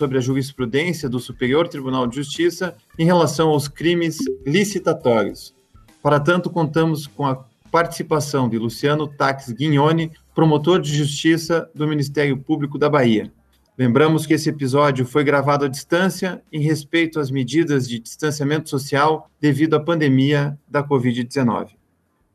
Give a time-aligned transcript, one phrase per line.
[0.00, 5.54] sobre a jurisprudência do Superior Tribunal de Justiça em relação aos crimes licitatórios.
[6.02, 12.34] Para tanto, contamos com a participação de Luciano Tax Guignoni, promotor de justiça do Ministério
[12.38, 13.30] Público da Bahia.
[13.76, 19.28] Lembramos que esse episódio foi gravado à distância em respeito às medidas de distanciamento social
[19.38, 21.72] devido à pandemia da Covid-19.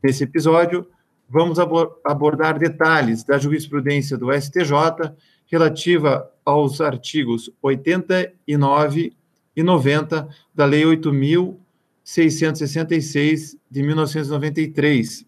[0.00, 0.86] Nesse episódio,
[1.28, 5.12] vamos abordar detalhes da jurisprudência do STJ
[5.50, 9.12] relativa aos artigos 89
[9.56, 15.26] e 90 da Lei 8.666 de 1993.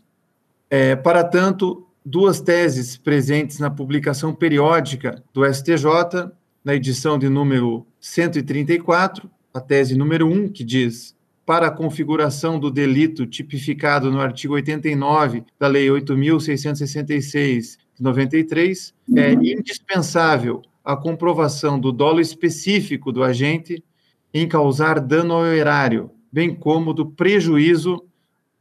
[0.71, 6.31] É, para tanto, duas teses presentes na publicação periódica do STJ,
[6.65, 12.71] na edição de número 134, a tese número 1, que diz para a configuração do
[12.71, 21.93] delito tipificado no artigo 89 da Lei 8.666 de 93, é indispensável a comprovação do
[21.93, 23.85] dolo específico do agente
[24.33, 28.07] em causar dano ao erário, bem como do prejuízo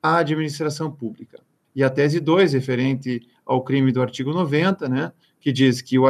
[0.04, 1.40] à administração pública.
[1.74, 6.04] E a tese 2, referente ao crime do artigo 90, né, que diz que o,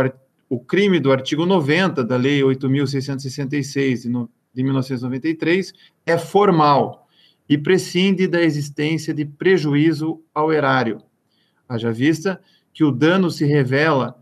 [0.49, 5.71] o crime do artigo 90 da Lei 8.666 de 1993
[6.03, 7.07] é formal
[7.47, 10.99] e prescinde da existência de prejuízo ao erário.
[11.69, 12.41] Haja vista
[12.73, 14.19] que o dano se revela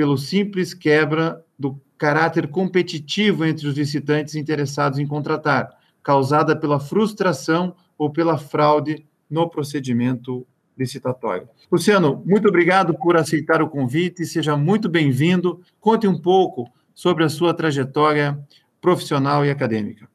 [0.00, 7.76] pelo simples quebra do caráter competitivo entre os licitantes interessados em contratar, causada pela frustração
[7.98, 11.46] ou pela fraude no procedimento licitatório.
[11.70, 15.60] Luciano, muito obrigado por aceitar o convite, seja muito bem-vindo.
[15.78, 18.38] Conte um pouco sobre a sua trajetória
[18.80, 20.08] profissional e acadêmica.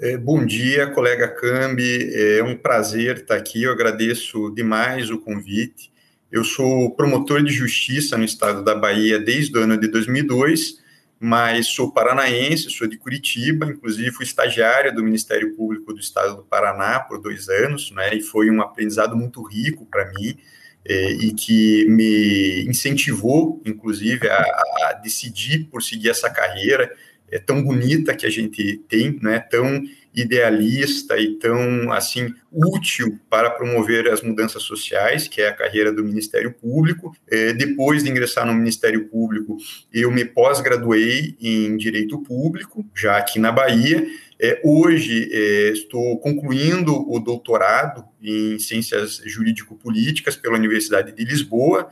[0.00, 2.10] É, bom dia, colega Cambi.
[2.14, 3.64] É um prazer estar aqui.
[3.64, 5.91] Eu agradeço demais o convite.
[6.32, 10.80] Eu sou promotor de justiça no estado da Bahia desde o ano de 2002,
[11.20, 16.42] mas sou paranaense, sou de Curitiba, inclusive fui estagiário do Ministério Público do Estado do
[16.42, 20.38] Paraná por dois anos, né, e foi um aprendizado muito rico para mim,
[20.86, 24.42] é, e que me incentivou, inclusive, a,
[24.88, 26.90] a decidir por seguir essa carreira,
[27.30, 29.82] é tão bonita que a gente tem, né, tão
[30.14, 36.04] idealista e tão assim útil para promover as mudanças sociais, que é a carreira do
[36.04, 37.16] Ministério Público.
[37.30, 39.56] É, depois de ingressar no Ministério Público,
[39.92, 44.06] eu me pós-graduei em Direito Público, já aqui na Bahia.
[44.38, 51.88] É, hoje é, estou concluindo o doutorado em Ciências Jurídico-Políticas pela Universidade de Lisboa,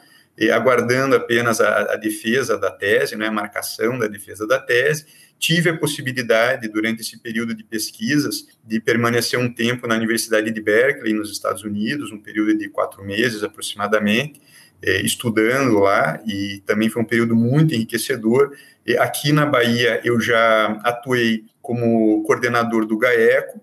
[0.49, 5.05] aguardando apenas a, a defesa da tese, né, a marcação da defesa da tese,
[5.41, 10.61] tive a possibilidade, durante esse período de pesquisas, de permanecer um tempo na Universidade de
[10.61, 14.41] Berkeley, nos Estados Unidos, um período de quatro meses aproximadamente,
[14.83, 18.55] eh, estudando lá, e também foi um período muito enriquecedor.
[18.87, 23.61] E aqui na Bahia, eu já atuei como coordenador do GAECO,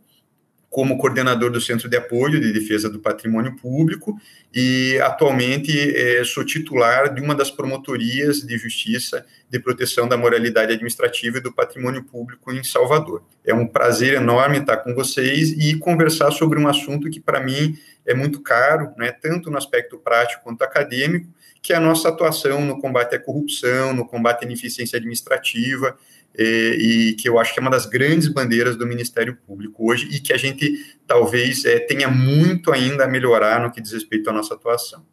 [0.77, 4.15] como coordenador do Centro de Apoio de Defesa do Patrimônio Público
[4.53, 10.73] e atualmente é, sou titular de uma das promotorias de justiça de proteção da moralidade
[10.73, 13.23] administrativa e do patrimônio público em Salvador.
[13.43, 17.75] É um prazer enorme estar com vocês e conversar sobre um assunto que para mim
[18.05, 21.27] é muito caro, né, tanto no aspecto prático quanto acadêmico,
[21.59, 25.97] que é a nossa atuação no combate à corrupção, no combate à ineficiência administrativa,
[26.37, 30.07] e, e, que eu acho que é uma das grandes bandeiras do Ministério Público hoje
[30.11, 34.29] e que a gente talvez é, tenha muito ainda a melhorar no que diz respeito
[34.29, 35.03] à nossa atuação.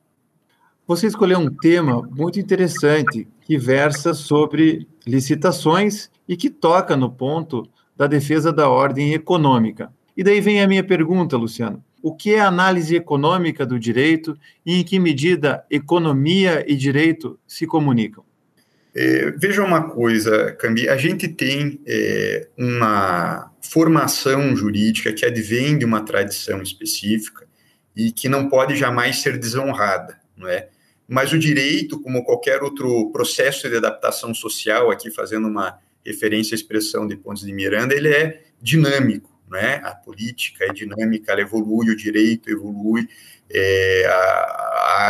[0.87, 7.67] Você escolheu um tema muito interessante que versa sobre licitações e que toca no ponto
[7.97, 9.91] da defesa da ordem econômica.
[10.17, 11.83] E daí vem a minha pergunta, Luciano.
[12.03, 17.67] O que é análise econômica do direito e em que medida economia e direito se
[17.67, 18.25] comunicam?
[18.95, 25.85] É, veja uma coisa, Cambi, a gente tem é, uma formação jurídica que advém de
[25.85, 27.45] uma tradição específica
[27.97, 30.69] e que não pode jamais ser desonrada, não é?
[31.09, 36.57] Mas o direito, como qualquer outro processo de adaptação social, aqui fazendo uma referência à
[36.57, 39.77] expressão de Pontes de Miranda, ele é dinâmico, não é?
[39.85, 43.09] A política é dinâmica, ela evolui, o direito evolui,
[43.51, 44.65] é, a,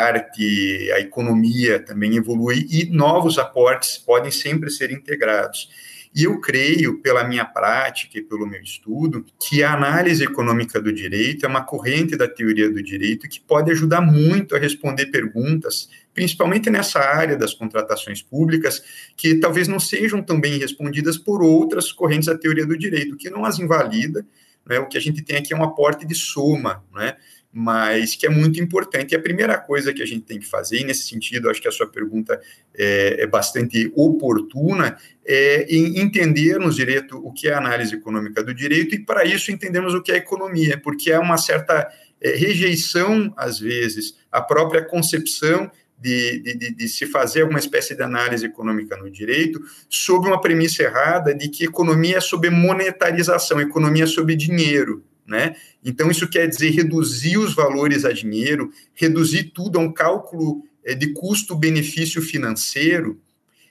[0.07, 5.69] arte, a economia também evolui e novos aportes podem sempre ser integrados.
[6.15, 10.93] E eu creio, pela minha prática e pelo meu estudo, que a análise econômica do
[10.93, 15.89] direito é uma corrente da teoria do direito que pode ajudar muito a responder perguntas,
[16.15, 18.81] principalmente nessa área das contratações públicas,
[19.17, 23.29] que talvez não sejam tão bem respondidas por outras correntes da teoria do direito, que
[23.29, 24.25] não as invalida,
[24.65, 24.79] né?
[24.79, 27.17] o que a gente tem aqui é um aporte de soma, né?
[27.57, 29.13] Mas que é muito importante.
[29.13, 31.69] E a primeira coisa que a gente tem que fazer, e nesse sentido, acho que
[31.69, 32.41] a sua pergunta
[32.77, 38.97] é, é bastante oportuna, é entendermos direito o que é a análise econômica do direito,
[38.97, 41.89] e para isso entendermos o que é economia, porque há uma certa
[42.21, 48.03] é, rejeição, às vezes, à própria concepção de, de, de, se fazer alguma espécie de
[48.03, 54.03] análise econômica no direito, sob uma premissa errada de que economia é sobre monetarização, economia
[54.03, 55.05] é sobre dinheiro.
[55.27, 55.57] Né?
[55.83, 60.95] Então, isso quer dizer reduzir os valores a dinheiro, reduzir tudo a um cálculo é,
[60.95, 63.21] de custo-benefício financeiro,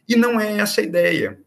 [0.08, 1.40] e não é essa a ideia.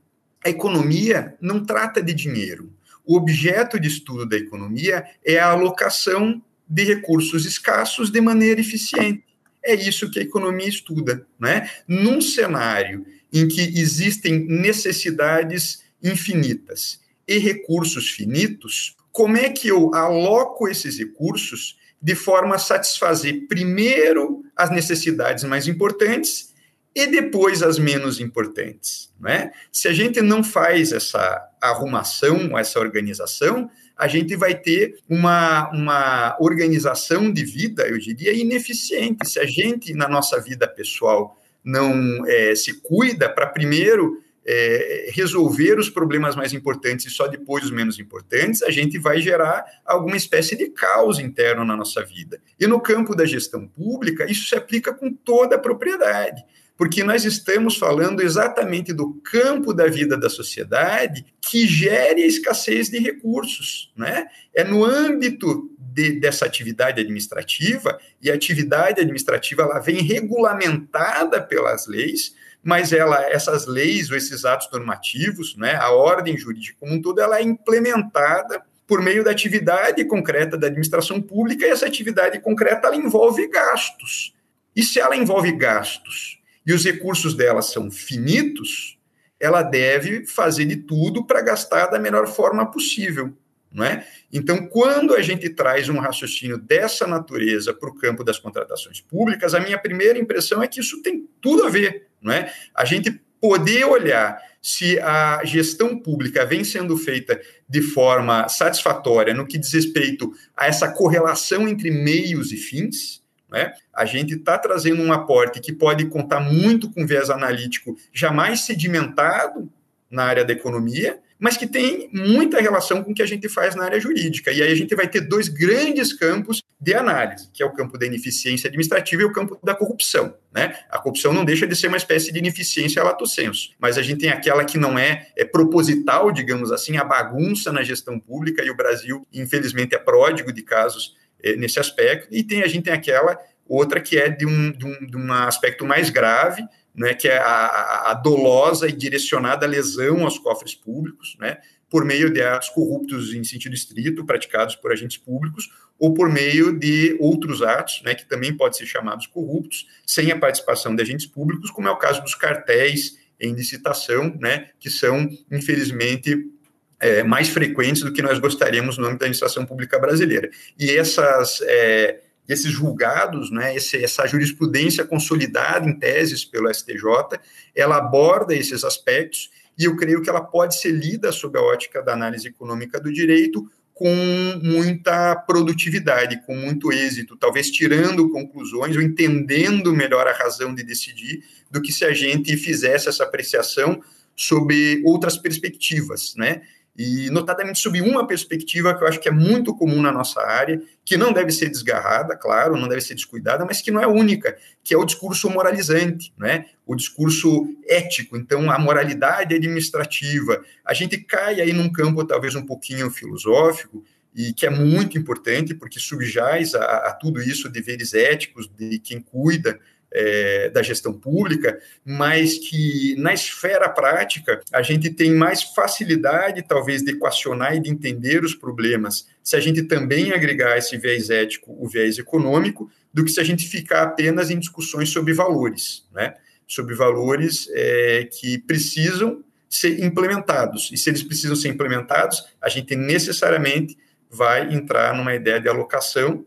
[0.44, 2.73] A economia não trata de dinheiro.
[3.05, 9.25] O objeto de estudo da economia é a alocação de recursos escassos de maneira eficiente.
[9.62, 11.26] É isso que a economia estuda.
[11.38, 11.69] Né?
[11.87, 20.69] Num cenário em que existem necessidades infinitas e recursos finitos, como é que eu aloco
[20.69, 26.53] esses recursos de forma a satisfazer primeiro as necessidades mais importantes
[26.95, 29.53] e depois as menos importantes, né?
[29.73, 36.37] Se a gente não faz essa arrumação, essa organização, a gente vai ter uma, uma
[36.39, 39.27] organização de vida, eu diria, ineficiente.
[39.27, 45.79] Se a gente, na nossa vida pessoal, não é, se cuida para primeiro é, resolver
[45.79, 50.17] os problemas mais importantes e só depois os menos importantes, a gente vai gerar alguma
[50.17, 52.41] espécie de caos interno na nossa vida.
[52.59, 56.45] E no campo da gestão pública, isso se aplica com toda a propriedade
[56.77, 62.91] porque nós estamos falando exatamente do campo da vida da sociedade que gere a escassez
[62.91, 63.91] de recursos.
[63.97, 64.27] Né?
[64.55, 71.87] É no âmbito de, dessa atividade administrativa, e a atividade administrativa ela vem regulamentada pelas
[71.87, 72.35] leis,
[72.67, 77.21] mas ela, essas leis ou esses atos normativos, né, a ordem jurídica como um todo,
[77.21, 82.89] ela é implementada por meio da atividade concreta da administração pública, e essa atividade concreta
[82.89, 84.35] ela envolve gastos.
[84.75, 88.99] E se ela envolve gastos e os recursos dela são finitos,
[89.39, 93.33] ela deve fazer de tudo para gastar da melhor forma possível.
[93.71, 94.05] Não é?
[94.33, 99.55] Então, quando a gente traz um raciocínio dessa natureza para o campo das contratações públicas,
[99.55, 102.53] a minha primeira impressão é que isso tem tudo a ver não é?
[102.75, 109.47] A gente poder olhar se a gestão pública vem sendo feita de forma satisfatória no
[109.47, 113.73] que diz respeito a essa correlação entre meios e fins, né?
[113.95, 119.71] A gente está trazendo um aporte que pode contar muito com viés analítico jamais sedimentado
[120.11, 123.75] na área da economia, mas que tem muita relação com o que a gente faz
[123.75, 124.50] na área jurídica.
[124.50, 127.99] E aí a gente vai ter dois grandes campos de análise, que é o campo
[127.99, 130.35] da ineficiência administrativa e o campo da corrupção.
[130.53, 130.75] Né?
[130.91, 134.21] A corrupção não deixa de ser uma espécie de ineficiência lato senso, mas a gente
[134.21, 138.71] tem aquela que não é, é proposital, digamos assim, a bagunça na gestão pública, e
[138.71, 142.93] o Brasil, infelizmente, é pródigo de casos é, nesse aspecto, e tem, a gente tem
[142.93, 143.38] aquela
[143.69, 146.62] outra que é de um, de um, de um aspecto mais grave,
[146.97, 151.59] né, que é a, a, dolosa e direcionada lesão aos cofres públicos, né,
[151.91, 156.76] por meio de atos corruptos em sentido estrito, praticados por agentes públicos, ou por meio
[156.76, 161.26] de outros atos, né, que também podem ser chamados corruptos, sem a participação de agentes
[161.26, 166.50] públicos, como é o caso dos cartéis em licitação, né, que são, infelizmente,
[166.99, 170.50] é, mais frequentes do que nós gostaríamos no âmbito da administração pública brasileira.
[170.79, 177.38] E essas é, esses julgados, né, esse, essa jurisprudência consolidada em teses pelo STJ,
[177.75, 182.03] ela aborda esses aspectos e eu creio que ela pode ser lida sob a ótica
[182.03, 184.15] da análise econômica do direito com
[184.62, 191.43] muita produtividade, com muito êxito, talvez tirando conclusões ou entendendo melhor a razão de decidir
[191.71, 194.03] do que se a gente fizesse essa apreciação
[194.37, 196.61] sob outras perspectivas, né?
[196.99, 200.81] E notadamente sob uma perspectiva que eu acho que é muito comum na nossa área,
[201.05, 204.57] que não deve ser desgarrada, claro, não deve ser descuidada, mas que não é única,
[204.83, 206.67] que é o discurso moralizante, né?
[206.87, 210.62] o discurso ético, então a moralidade administrativa.
[210.85, 214.03] A gente cai aí num campo talvez um pouquinho filosófico,
[214.37, 219.19] e que é muito importante, porque subjaz a, a tudo isso deveres éticos de quem
[219.19, 219.81] cuida
[220.16, 227.02] é, da gestão pública, mas que na esfera prática a gente tem mais facilidade, talvez,
[227.02, 231.76] de equacionar e de entender os problemas se a gente também agregar esse viés ético,
[231.78, 236.35] o viés econômico, do que se a gente ficar apenas em discussões sobre valores, né?
[236.66, 240.90] sobre valores é, que precisam ser implementados.
[240.92, 243.96] E se eles precisam ser implementados, a gente necessariamente
[244.30, 246.44] vai entrar numa ideia de alocação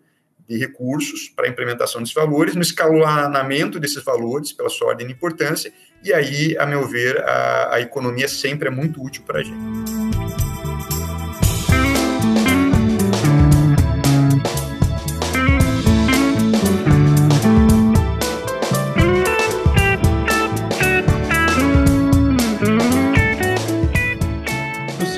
[0.50, 5.13] de recursos para a implementação desses valores, no escalonamento desses valores pela sua ordem de
[5.13, 5.72] importância,
[6.03, 9.99] e aí, a meu ver, a, a economia sempre é muito útil para a gente.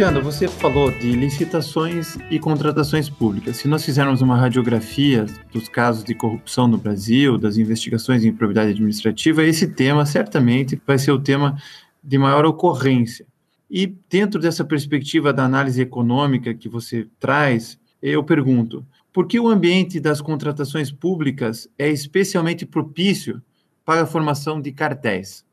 [0.01, 3.57] Luciano, você falou de licitações e contratações públicas.
[3.57, 8.71] Se nós fizermos uma radiografia dos casos de corrupção no Brasil, das investigações em improbidade
[8.71, 11.55] administrativa, esse tema certamente vai ser o tema
[12.03, 13.27] de maior ocorrência.
[13.69, 19.49] E dentro dessa perspectiva da análise econômica que você traz, eu pergunto: por que o
[19.49, 23.39] ambiente das contratações públicas é especialmente propício
[23.85, 25.45] para a formação de cartéis?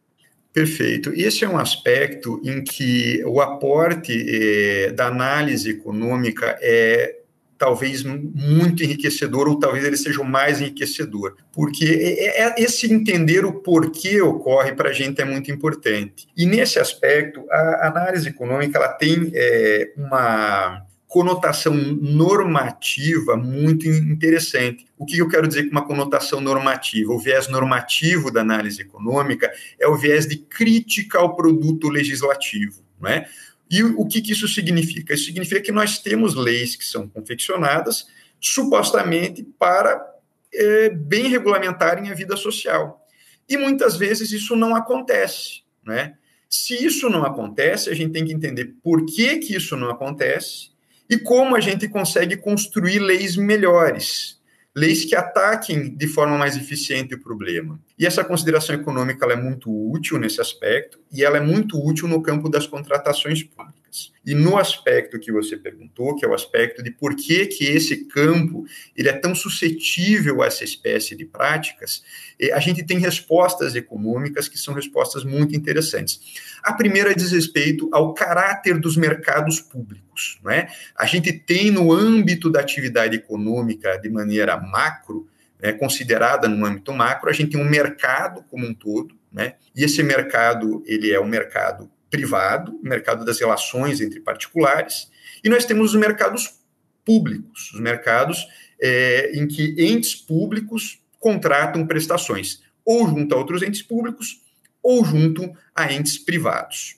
[0.58, 1.12] Perfeito.
[1.14, 7.14] Esse é um aspecto em que o aporte eh, da análise econômica é
[7.56, 13.44] talvez muito enriquecedor, ou talvez ele seja o mais enriquecedor, porque é, é esse entender
[13.44, 16.26] o porquê ocorre para a gente é muito importante.
[16.36, 24.86] E nesse aspecto, a análise econômica ela tem é, uma conotação normativa muito interessante.
[24.96, 27.12] O que eu quero dizer com uma conotação normativa?
[27.12, 29.50] O viés normativo da análise econômica
[29.80, 33.26] é o viés de crítica ao produto legislativo, não é?
[33.70, 35.14] E o que, isso significa?
[35.14, 38.06] Isso significa que nós temos leis que são confeccionadas
[38.40, 40.06] supostamente para
[40.52, 43.06] é, bem regulamentarem a vida social.
[43.48, 46.14] E muitas vezes isso não acontece, né?
[46.50, 50.70] Se isso não acontece, a gente tem que entender por que, que isso não acontece
[51.08, 54.38] e como a gente consegue construir leis melhores,
[54.76, 57.80] leis que ataquem de forma mais eficiente o problema.
[57.98, 62.22] E essa consideração econômica é muito útil nesse aspecto, e ela é muito útil no
[62.22, 63.77] campo das contratações públicas.
[64.25, 68.04] E no aspecto que você perguntou, que é o aspecto de por que, que esse
[68.04, 68.66] campo
[68.97, 72.02] ele é tão suscetível a essa espécie de práticas,
[72.38, 76.21] eh, a gente tem respostas econômicas que são respostas muito interessantes.
[76.62, 80.38] A primeira diz respeito ao caráter dos mercados públicos.
[80.42, 80.68] Não é?
[80.97, 85.28] A gente tem no âmbito da atividade econômica, de maneira macro,
[85.61, 89.85] né, considerada no âmbito macro, a gente tem um mercado como um todo, né, e
[89.85, 95.10] esse mercado ele é um mercado privado, mercado das relações entre particulares,
[95.42, 96.58] e nós temos os mercados
[97.04, 98.46] públicos, os mercados
[98.80, 104.40] é, em que entes públicos contratam prestações, ou junto a outros entes públicos,
[104.82, 106.96] ou junto a entes privados.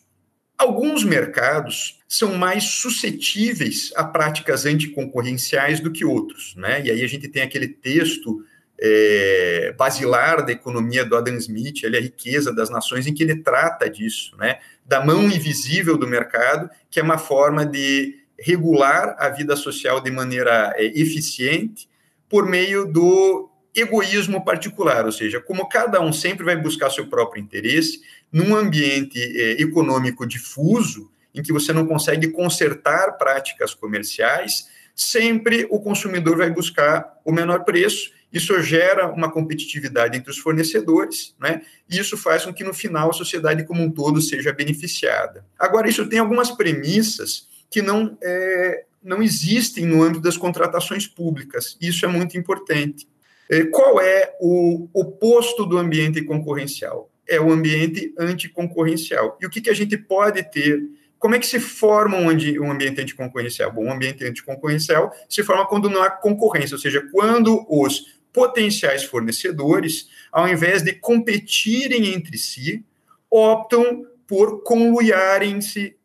[0.57, 6.85] Alguns mercados são mais suscetíveis a práticas anticoncorrenciais do que outros, né?
[6.85, 8.45] E aí a gente tem aquele texto
[8.79, 13.23] é, basilar da economia do Adam Smith, ele é a riqueza das nações, em que
[13.23, 14.59] ele trata disso, né?
[14.91, 20.11] Da mão invisível do mercado, que é uma forma de regular a vida social de
[20.11, 21.89] maneira é, eficiente
[22.29, 27.41] por meio do egoísmo particular, ou seja, como cada um sempre vai buscar seu próprio
[27.41, 28.01] interesse,
[28.33, 35.79] num ambiente é, econômico difuso, em que você não consegue consertar práticas comerciais, sempre o
[35.79, 38.11] consumidor vai buscar o menor preço.
[38.33, 41.63] Isso gera uma competitividade entre os fornecedores, né?
[41.89, 45.45] E isso faz com que no final a sociedade como um todo seja beneficiada.
[45.59, 51.77] Agora, isso tem algumas premissas que não, é, não existem no âmbito das contratações públicas.
[51.81, 53.09] Isso é muito importante.
[53.49, 57.11] É, qual é o oposto do ambiente concorrencial?
[57.27, 59.37] É o ambiente anticoncorrencial.
[59.41, 60.81] E o que, que a gente pode ter?
[61.19, 63.73] Como é que se forma um, ambiente anticoncorrencial?
[63.73, 69.05] Bom, um ambiente anticoncorrencial se forma quando não há concorrência, ou seja, quando os potenciais
[69.05, 72.85] fornecedores, ao invés de competirem entre si,
[73.31, 75.97] optam por conluiarem-se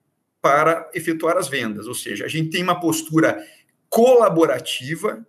[0.41, 1.87] para efetuar as vendas.
[1.87, 3.43] Ou seja, a gente tem uma postura
[3.89, 5.25] colaborativa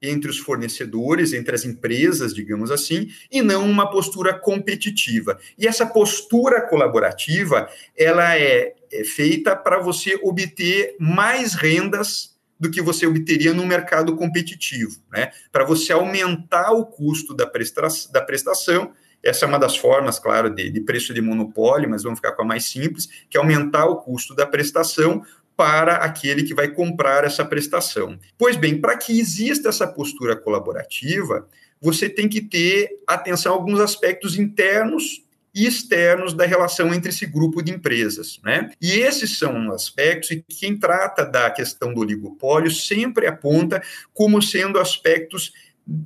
[0.00, 5.38] entre os fornecedores, entre as empresas, digamos assim, e não uma postura competitiva.
[5.58, 12.80] E essa postura colaborativa, ela é, é feita para você obter mais rendas do que
[12.80, 15.30] você obteria no mercado competitivo, né?
[15.52, 17.82] Para você aumentar o custo da, presta
[18.12, 22.18] da prestação, essa é uma das formas, claro, de, de preço de monopólio, mas vamos
[22.18, 25.22] ficar com a mais simples, que é aumentar o custo da prestação
[25.56, 28.18] para aquele que vai comprar essa prestação.
[28.38, 31.48] Pois bem, para que exista essa postura colaborativa,
[31.80, 35.25] você tem que ter atenção a alguns aspectos internos
[35.56, 38.38] e externos da relação entre esse grupo de empresas.
[38.44, 38.70] Né?
[38.78, 43.82] E esses são aspectos e quem trata da questão do oligopólio sempre aponta
[44.12, 45.54] como sendo aspectos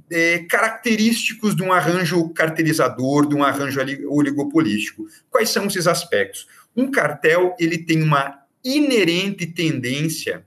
[0.08, 5.08] é, característicos de um arranjo cartelizador, de um arranjo oligopolístico.
[5.28, 6.46] Quais são esses aspectos?
[6.76, 10.46] Um cartel ele tem uma inerente tendência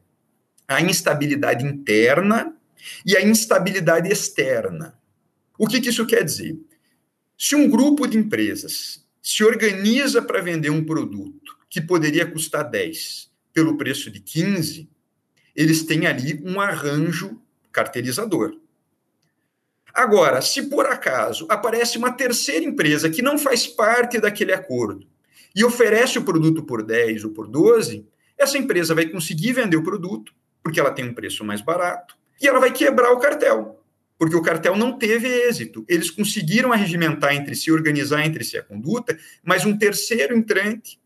[0.66, 2.56] à instabilidade interna
[3.06, 4.98] e à instabilidade externa.
[5.58, 6.58] O que, que isso quer dizer?
[7.38, 13.32] Se um grupo de empresas se organiza para vender um produto que poderia custar 10
[13.54, 14.90] pelo preço de 15,
[15.56, 18.58] eles têm ali um arranjo carteirizador.
[19.94, 25.08] Agora, se por acaso aparece uma terceira empresa que não faz parte daquele acordo
[25.56, 29.84] e oferece o produto por 10 ou por 12, essa empresa vai conseguir vender o
[29.84, 33.83] produto, porque ela tem um preço mais barato, e ela vai quebrar o cartel,
[34.24, 35.84] porque o cartel não teve êxito.
[35.86, 40.98] Eles conseguiram arregimentar entre si, organizar entre si a conduta, mas um terceiro entrante,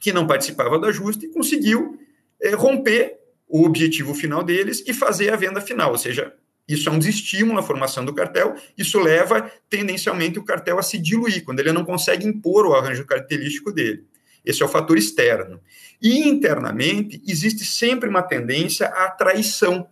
[0.00, 1.96] que não participava do ajuste, conseguiu
[2.42, 3.16] é, romper
[3.46, 6.34] o objetivo final deles e fazer a venda final, ou seja,
[6.66, 10.98] isso é um desestímulo à formação do cartel, isso leva tendencialmente o cartel a se
[10.98, 14.04] diluir, quando ele não consegue impor o arranjo cartelístico dele.
[14.44, 15.60] Esse é o fator externo.
[16.02, 19.86] E internamente, existe sempre uma tendência à traição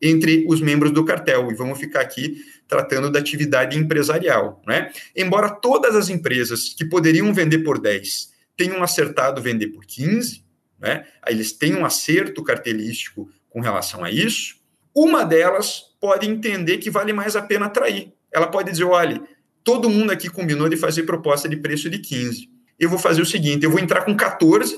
[0.00, 4.62] entre os membros do cartel, e vamos ficar aqui tratando da atividade empresarial.
[4.66, 4.92] Né?
[5.14, 10.42] Embora todas as empresas que poderiam vender por 10 tenham acertado vender por 15,
[10.78, 11.06] né?
[11.26, 14.56] eles têm um acerto cartelístico com relação a isso,
[14.94, 18.12] uma delas pode entender que vale mais a pena atrair.
[18.32, 19.22] Ela pode dizer: olha,
[19.62, 22.48] todo mundo aqui combinou de fazer proposta de preço de 15.
[22.78, 24.74] Eu vou fazer o seguinte: eu vou entrar com 14,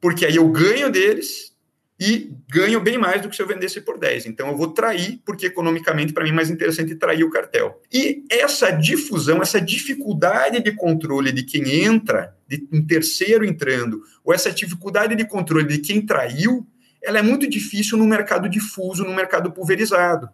[0.00, 1.53] porque aí eu ganho deles
[1.98, 4.26] e ganho bem mais do que se eu vendesse por 10.
[4.26, 7.80] Então eu vou trair, porque economicamente para mim é mais interessante trair o cartel.
[7.92, 14.34] E essa difusão, essa dificuldade de controle de quem entra, de um terceiro entrando, ou
[14.34, 16.66] essa dificuldade de controle de quem traiu,
[17.02, 20.28] ela é muito difícil no mercado difuso, no mercado pulverizado.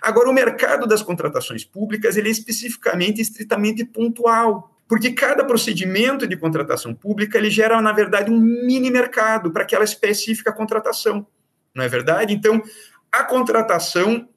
[0.00, 6.36] Agora, o mercado das contratações públicas ele é especificamente estritamente pontual, porque cada procedimento de
[6.36, 11.26] contratação pública ele gera, na verdade, um mini mercado para aquela específica contratação,
[11.74, 12.32] não é verdade?
[12.32, 12.62] Então,
[13.10, 14.28] a contratação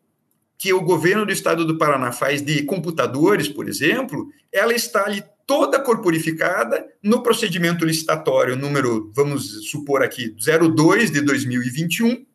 [0.58, 5.24] que o governo do estado do Paraná faz de computadores, por exemplo, ela está ali
[5.46, 12.26] toda corporificada no procedimento licitatório número, vamos supor aqui, 02 de 2021.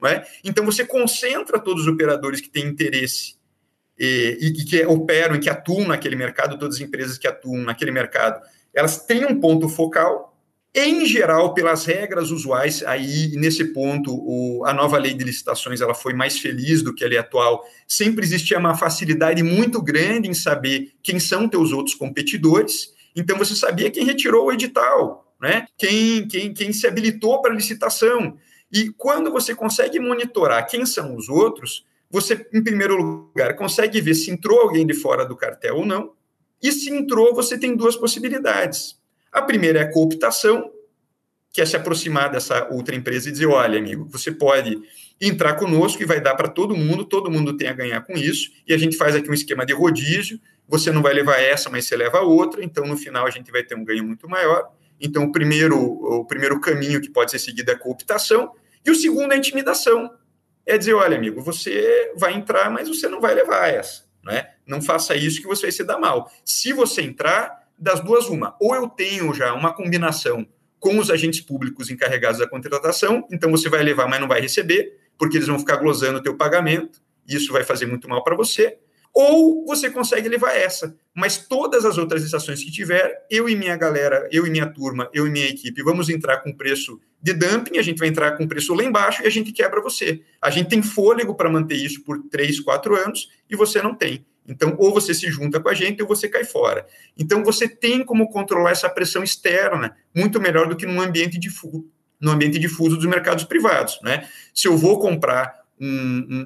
[0.00, 0.24] Não é?
[0.44, 3.33] Então, você concentra todos os operadores que têm interesse
[3.98, 7.90] e, e que operam e que atuam naquele mercado, todas as empresas que atuam naquele
[7.90, 8.40] mercado,
[8.74, 10.34] elas têm um ponto focal
[10.76, 15.94] em geral, pelas regras usuais, aí nesse ponto o, a nova lei de licitações ela
[15.94, 17.62] foi mais feliz do que a lei atual.
[17.86, 22.92] Sempre existia uma facilidade muito grande em saber quem são teus outros competidores.
[23.14, 25.68] Então você sabia quem retirou o edital, né?
[25.78, 28.36] Quem quem, quem se habilitou para licitação.
[28.72, 34.14] E quando você consegue monitorar quem são os outros, você, em primeiro lugar, consegue ver
[34.14, 36.12] se entrou alguém de fora do cartel ou não.
[36.62, 38.96] E se entrou, você tem duas possibilidades
[39.34, 40.70] a primeira é a cooptação,
[41.52, 44.80] que é se aproximar dessa outra empresa e dizer: olha, amigo, você pode
[45.20, 48.50] entrar conosco e vai dar para todo mundo, todo mundo tem a ganhar com isso,
[48.66, 50.38] e a gente faz aqui um esquema de rodízio.
[50.68, 53.50] Você não vai levar essa, mas você leva a outra, então no final a gente
[53.50, 54.70] vai ter um ganho muito maior.
[55.00, 58.52] Então, o primeiro, o primeiro caminho que pode ser seguido é a cooptação,
[58.86, 60.10] e o segundo é a intimidação.
[60.66, 64.04] É dizer, olha, amigo, você vai entrar, mas você não vai levar essa.
[64.24, 64.48] Né?
[64.66, 66.30] Não faça isso que você vai se dar mal.
[66.44, 68.56] Se você entrar, das duas, uma.
[68.60, 70.46] Ou eu tenho já uma combinação
[70.78, 74.98] com os agentes públicos encarregados da contratação, então você vai levar, mas não vai receber,
[75.18, 78.36] porque eles vão ficar glosando o teu pagamento, e isso vai fazer muito mal para
[78.36, 78.78] você.
[79.12, 83.76] Ou você consegue levar essa, mas todas as outras estações que tiver, eu e minha
[83.76, 87.78] galera, eu e minha turma, eu e minha equipe, vamos entrar com preço de dumping,
[87.78, 90.20] a gente vai entrar com preço lá embaixo e a gente quebra você.
[90.42, 94.26] A gente tem fôlego para manter isso por três, quatro anos e você não tem.
[94.46, 96.86] Então, ou você se junta com a gente ou você cai fora.
[97.16, 101.86] Então, você tem como controlar essa pressão externa muito melhor do que num ambiente difuso,
[102.20, 103.98] no ambiente difuso dos mercados privados.
[104.02, 104.28] Né?
[104.52, 105.86] Se eu vou comprar um,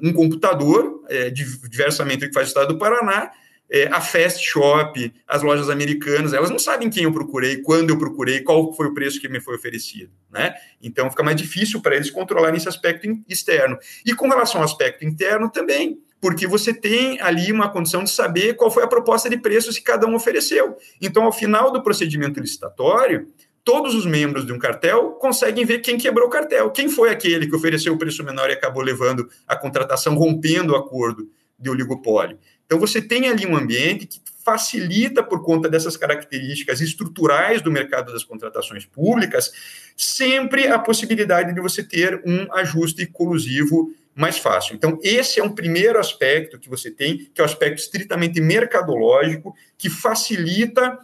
[0.01, 3.29] um, um computador, é, diversamente que faz o Estado do Paraná,
[3.71, 7.97] é, a Fast Shop, as lojas americanas, elas não sabem quem eu procurei, quando eu
[7.97, 10.55] procurei, qual foi o preço que me foi oferecido, né?
[10.81, 13.77] Então fica mais difícil para eles controlarem esse aspecto externo.
[14.05, 18.55] E com relação ao aspecto interno também, porque você tem ali uma condição de saber
[18.55, 20.75] qual foi a proposta de preços que cada um ofereceu.
[21.01, 23.27] Então, ao final do procedimento licitatório,
[23.63, 27.47] todos os membros de um cartel conseguem ver quem quebrou o cartel, quem foi aquele
[27.47, 32.39] que ofereceu o preço menor e acabou levando a contratação, rompendo o acordo de oligopólio.
[32.69, 38.13] Então, você tem ali um ambiente que facilita, por conta dessas características estruturais do mercado
[38.13, 39.51] das contratações públicas,
[39.97, 44.75] sempre a possibilidade de você ter um ajuste colusivo mais fácil.
[44.75, 49.55] Então, esse é um primeiro aspecto que você tem, que é o aspecto estritamente mercadológico,
[49.75, 50.99] que facilita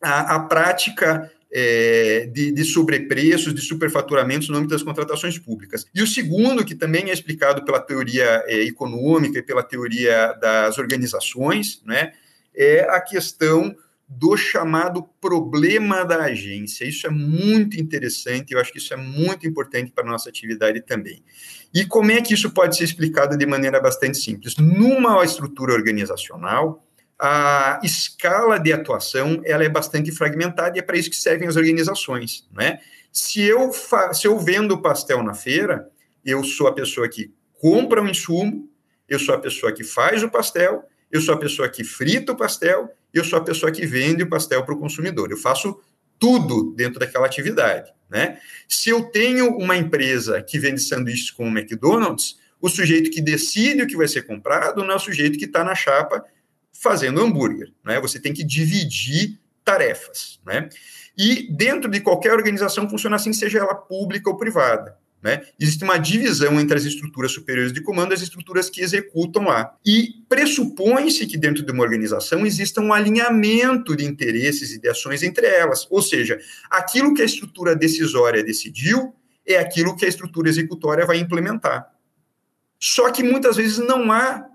[0.00, 5.86] a, a prática é, de, de, sobrepreços, de superfaturamentos no âmbito das contratações públicas.
[5.94, 10.78] E o segundo, que também é explicado pela teoria é, econômica e pela teoria das
[10.78, 12.12] organizações, né,
[12.52, 13.74] é a questão
[14.08, 16.84] do chamado problema da agência.
[16.84, 20.80] Isso é muito interessante, eu acho que isso é muito importante para a nossa atividade
[20.80, 21.22] também.
[21.72, 24.56] E como é que isso pode ser explicado de maneira bastante simples?
[24.56, 26.84] Numa estrutura organizacional,
[27.18, 31.56] a escala de atuação ela é bastante fragmentada e é para isso que servem as
[31.56, 32.80] organizações, né?
[33.12, 33.70] Se eu,
[34.12, 35.88] se eu vendo pastel na feira,
[36.24, 38.68] eu sou a pessoa que compra o um insumo,
[39.08, 42.36] eu sou a pessoa que faz o pastel, eu sou a pessoa que frita o
[42.36, 45.30] pastel, eu sou a pessoa que vende o pastel para o consumidor.
[45.30, 45.80] Eu faço
[46.18, 48.38] tudo dentro daquela atividade, né?
[48.68, 53.82] Se eu tenho uma empresa que vende sanduíches como o McDonald's, o sujeito que decide
[53.82, 56.24] o que vai ser comprado não é o sujeito que está na chapa
[56.80, 58.00] fazendo hambúrguer, né?
[58.00, 60.68] Você tem que dividir tarefas, né?
[61.16, 64.98] E dentro de qualquer organização funciona assim, seja ela pública ou privada.
[65.24, 65.40] Né?
[65.58, 69.74] Existe uma divisão entre as estruturas superiores de comando e as estruturas que executam lá.
[69.82, 75.22] E pressupõe-se que dentro de uma organização exista um alinhamento de interesses e de ações
[75.22, 75.86] entre elas.
[75.88, 79.14] Ou seja, aquilo que a estrutura decisória decidiu
[79.46, 81.90] é aquilo que a estrutura executória vai implementar.
[82.78, 84.46] Só que muitas vezes não há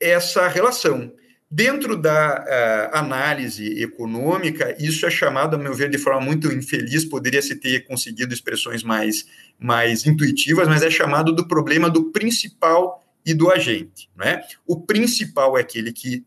[0.00, 1.12] essa relação.
[1.56, 7.04] Dentro da uh, análise econômica, isso é chamado, a meu ver, de forma muito infeliz,
[7.04, 9.24] poderia se ter conseguido expressões mais,
[9.56, 14.10] mais intuitivas, mas é chamado do problema do principal e do agente.
[14.16, 14.42] Né?
[14.66, 16.24] O principal é aquele que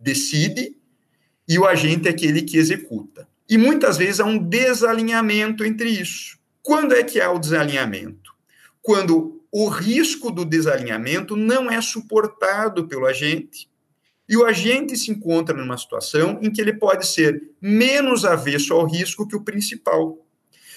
[0.00, 0.76] decide
[1.46, 3.28] e o agente é aquele que executa.
[3.48, 6.36] E muitas vezes há um desalinhamento entre isso.
[6.64, 8.34] Quando é que há o desalinhamento?
[8.82, 13.72] Quando o risco do desalinhamento não é suportado pelo agente
[14.28, 18.86] e o agente se encontra numa situação em que ele pode ser menos avesso ao
[18.86, 20.18] risco que o principal.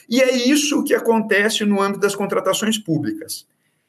[0.09, 3.45] E é isso que acontece no âmbito das contratações públicas.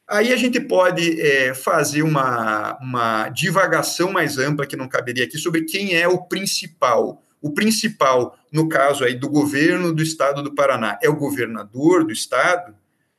[0.09, 5.37] Aí a gente pode é, fazer uma, uma divagação mais ampla, que não caberia aqui,
[5.37, 7.23] sobre quem é o principal.
[7.42, 12.12] O principal, no caso aí do governo do estado do Paraná, é o governador do
[12.12, 12.75] estado.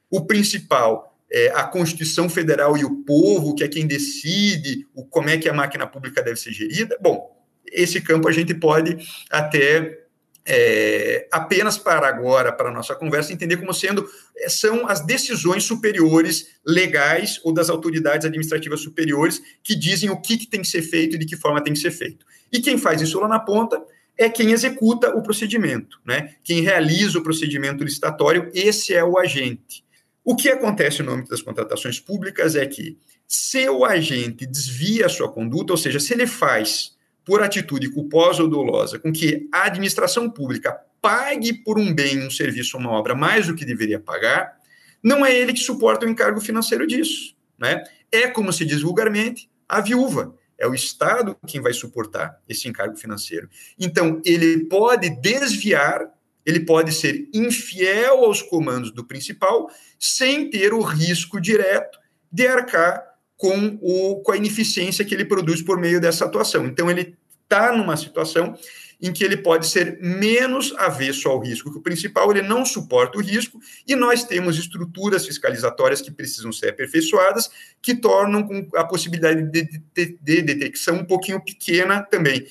[0.09, 5.29] O principal é, a Constituição Federal e o povo, que é quem decide o, como
[5.29, 6.97] é que a máquina pública deve ser gerida.
[7.01, 7.37] Bom,
[7.71, 8.97] esse campo a gente pode
[9.29, 9.99] até
[10.45, 15.63] é, apenas para agora, para a nossa conversa, entender como sendo é, são as decisões
[15.63, 20.81] superiores legais ou das autoridades administrativas superiores que dizem o que, que tem que ser
[20.81, 22.25] feito e de que forma tem que ser feito.
[22.51, 23.79] E quem faz isso lá na ponta
[24.17, 26.35] é quem executa o procedimento, né?
[26.43, 29.83] Quem realiza o procedimento licitatório, esse é o agente.
[30.23, 35.09] O que acontece no âmbito das contratações públicas é que, se o agente desvia a
[35.09, 39.65] sua conduta, ou seja, se ele faz por atitude culposa ou dolosa com que a
[39.65, 44.57] administração pública pague por um bem, um serviço, uma obra mais do que deveria pagar,
[45.01, 47.35] não é ele que suporta o encargo financeiro disso.
[47.57, 47.83] Né?
[48.11, 50.35] É, como se diz vulgarmente, a viúva.
[50.57, 53.49] É o Estado quem vai suportar esse encargo financeiro.
[53.79, 56.11] Então, ele pode desviar
[56.49, 61.99] ele pode ser infiel aos comandos do principal sem ter o risco direto
[62.31, 63.03] de arcar
[63.37, 66.65] com, o, com a ineficiência que ele produz por meio dessa atuação.
[66.65, 68.57] Então, ele está numa situação
[69.01, 73.17] em que ele pode ser menos avesso ao risco que o principal, ele não suporta
[73.17, 73.57] o risco,
[73.87, 77.49] e nós temos estruturas fiscalizatórias que precisam ser aperfeiçoadas,
[77.81, 82.45] que tornam a possibilidade de, de, de detecção um pouquinho pequena também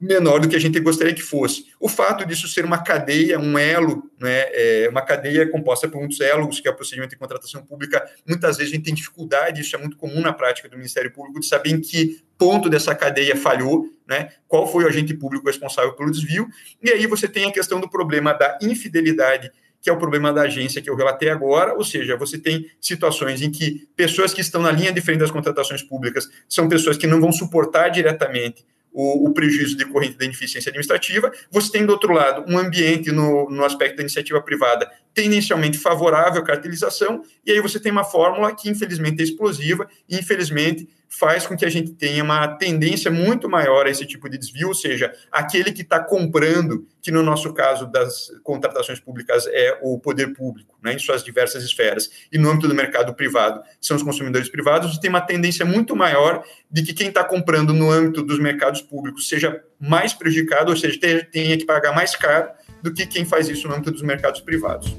[0.00, 1.66] menor do que a gente gostaria que fosse.
[1.80, 4.88] O fato disso ser uma cadeia, um elo, né, é?
[4.90, 8.72] Uma cadeia composta por muitos elos, que é o procedimento de contratação pública, muitas vezes
[8.72, 11.70] a gente tem dificuldade, isso é muito comum na prática do Ministério Público, de saber
[11.70, 16.48] em que ponto dessa cadeia falhou, né, qual foi o agente público responsável pelo desvio,
[16.82, 20.40] e aí você tem a questão do problema da infidelidade que é o problema da
[20.42, 24.62] agência que eu relatei agora, ou seja, você tem situações em que pessoas que estão
[24.62, 29.28] na linha de frente das contratações públicas são pessoas que não vão suportar diretamente o,
[29.28, 31.32] o, prejuízo decorrente da ineficiência administrativa.
[31.50, 36.40] Você tem, do outro lado, um ambiente no, no aspecto da iniciativa privada tendencialmente favorável
[36.40, 41.46] à cartelização, e aí você tem uma fórmula que, infelizmente, é explosiva e, infelizmente, faz
[41.46, 44.74] com que a gente tenha uma tendência muito maior a esse tipo de desvio, ou
[44.74, 50.34] seja, aquele que está comprando, que no nosso caso das contratações públicas é o poder
[50.34, 54.48] público, né, em suas diversas esferas, e no âmbito do mercado privado são os consumidores
[54.48, 58.82] privados, tem uma tendência muito maior de que quem está comprando no âmbito dos mercados
[58.82, 60.98] públicos seja mais prejudicado, ou seja,
[61.30, 62.50] tenha que pagar mais caro
[62.82, 64.96] do que quem faz isso no âmbito dos mercados privados.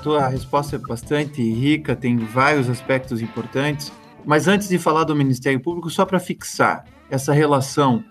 [0.00, 3.92] Tua resposta é bastante rica, tem vários aspectos importantes.
[4.24, 8.04] Mas antes de falar do Ministério Público, só para fixar essa relação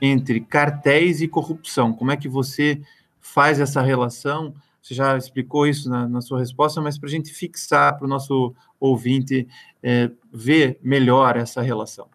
[0.00, 2.80] entre cartéis e corrupção, como é que você
[3.20, 4.52] faz essa relação?
[4.82, 8.08] Você já explicou isso na, na sua resposta, mas para a gente fixar, para o
[8.08, 9.48] nosso ouvinte
[9.82, 12.08] é, ver melhor essa relação.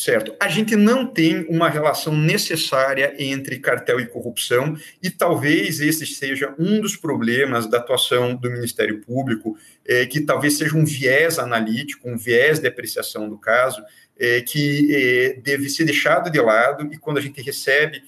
[0.00, 0.34] Certo.
[0.40, 6.54] A gente não tem uma relação necessária entre cartel e corrupção, e talvez esse seja
[6.58, 12.08] um dos problemas da atuação do Ministério Público, é, que talvez seja um viés analítico,
[12.08, 13.84] um viés de apreciação do caso,
[14.18, 18.02] é, que é, deve ser deixado de lado, e quando a gente recebe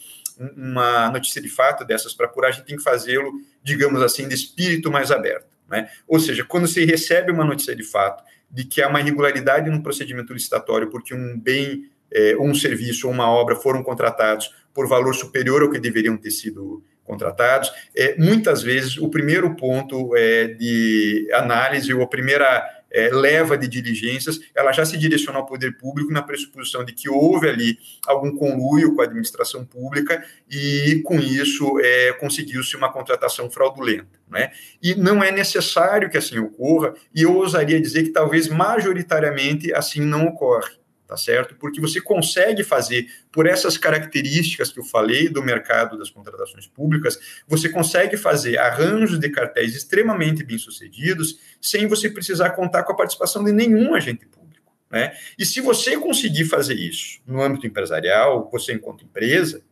[0.56, 4.34] uma notícia de fato dessas para apurar, a gente tem que fazê-lo, digamos assim, de
[4.34, 5.52] espírito mais aberto.
[5.68, 5.90] Né?
[6.08, 9.82] Ou seja, quando se recebe uma notícia de fato de que há uma irregularidade no
[9.82, 15.14] procedimento licitatório porque um bem, é, um serviço ou uma obra foram contratados por valor
[15.14, 17.70] superior ao que deveriam ter sido contratados.
[17.96, 22.62] É, muitas vezes, o primeiro ponto é, de análise ou a primeira
[22.92, 27.08] é, leva de diligências, ela já se direciona ao poder público na pressuposição de que
[27.08, 33.50] houve ali algum conluio com a administração pública e, com isso, é, conseguiu-se uma contratação
[33.50, 34.20] fraudulenta.
[34.28, 34.50] Né?
[34.82, 40.00] E não é necessário que assim ocorra, e eu ousaria dizer que talvez majoritariamente assim
[40.00, 40.81] não ocorre
[41.12, 41.54] tá certo?
[41.56, 47.18] Porque você consegue fazer, por essas características que eu falei do mercado das contratações públicas,
[47.46, 53.44] você consegue fazer arranjos de cartéis extremamente bem-sucedidos sem você precisar contar com a participação
[53.44, 55.14] de nenhum agente público, né?
[55.38, 59.62] E se você conseguir fazer isso no âmbito empresarial, você enquanto empresa,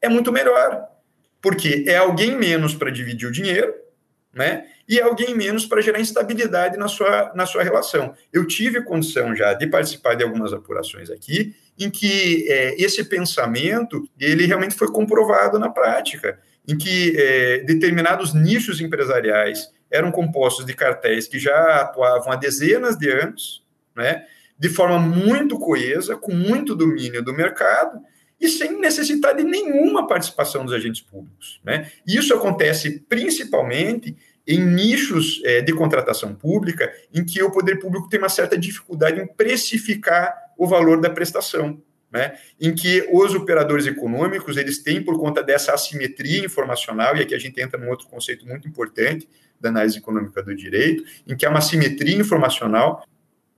[0.00, 0.86] é muito melhor,
[1.42, 3.74] porque é alguém menos para dividir o dinheiro,
[4.32, 4.68] né?
[4.90, 8.12] E alguém menos para gerar instabilidade na sua, na sua relação.
[8.32, 14.04] Eu tive condição já de participar de algumas apurações aqui, em que é, esse pensamento
[14.18, 20.74] ele realmente foi comprovado na prática, em que é, determinados nichos empresariais eram compostos de
[20.74, 24.24] cartéis que já atuavam há dezenas de anos, né?
[24.58, 28.00] De forma muito coesa, com muito domínio do mercado,
[28.40, 31.60] e sem necessitar de nenhuma participação dos agentes públicos.
[31.62, 31.90] Né?
[32.06, 38.18] Isso acontece principalmente em nichos é, de contratação pública em que o poder público tem
[38.18, 41.80] uma certa dificuldade em precificar o valor da prestação.
[42.12, 47.36] Né, em que os operadores econômicos eles têm por conta dessa assimetria informacional e aqui
[47.36, 49.28] a gente entra num outro conceito muito importante
[49.60, 53.06] da análise econômica do direito, em que há uma assimetria informacional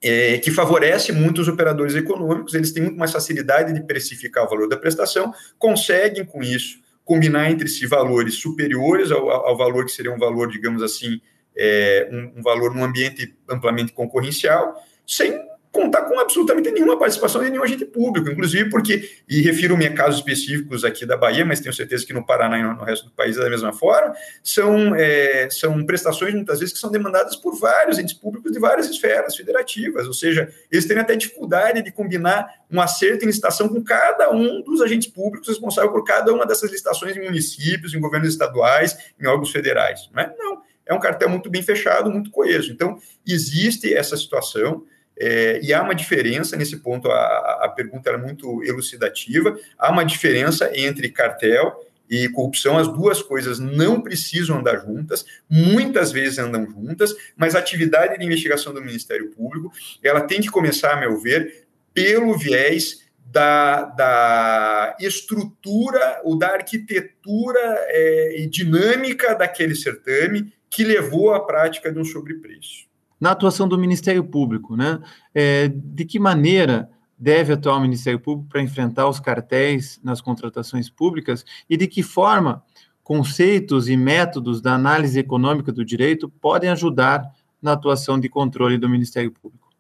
[0.03, 4.51] é, que favorece muito os operadores econômicos, eles têm muito mais facilidade de precificar o
[4.51, 9.93] valor da prestação, conseguem com isso combinar entre si valores superiores ao, ao valor que
[9.93, 11.21] seria um valor, digamos assim,
[11.55, 14.75] é, um, um valor num ambiente amplamente concorrencial,
[15.07, 15.39] sem
[15.73, 20.19] contar com absolutamente nenhuma participação de nenhum agente público, inclusive porque, e refiro-me a casos
[20.19, 23.39] específicos aqui da Bahia, mas tenho certeza que no Paraná e no resto do país
[23.39, 27.99] é da mesma forma, são, é, são prestações muitas vezes que são demandadas por vários
[27.99, 32.79] entes públicos de várias esferas federativas, ou seja, eles têm até dificuldade de combinar um
[32.79, 37.17] acerto em licitação com cada um dos agentes públicos responsável por cada uma dessas licitações
[37.17, 40.11] em municípios, em governos estaduais, em órgãos federais.
[40.13, 40.35] Não é?
[40.39, 42.71] Não, é um cartel muito bem fechado, muito coeso.
[42.73, 44.85] Então, existe essa situação,
[45.25, 49.57] é, e há uma diferença nesse ponto, a, a pergunta era muito elucidativa.
[49.79, 51.81] Há uma diferença entre cartel
[52.11, 57.61] e corrupção, as duas coisas não precisam andar juntas, muitas vezes andam juntas, mas a
[57.61, 63.05] atividade de investigação do Ministério Público, ela tem que começar, a meu ver, pelo viés
[63.25, 71.93] da, da estrutura ou da arquitetura é, e dinâmica daquele certame que levou à prática
[71.93, 72.92] de um sobrepreço
[73.23, 75.01] na atuação do Ministério Público, né?
[75.33, 80.91] É, de que maneira deve atuar o Ministério Público para enfrentar os cartéis nas contratações
[80.91, 82.65] públicas e de que forma
[83.01, 87.25] conceitos e métodos da análise econômica do direito podem ajudar
[87.63, 89.71] na atuação de controle do Ministério Público?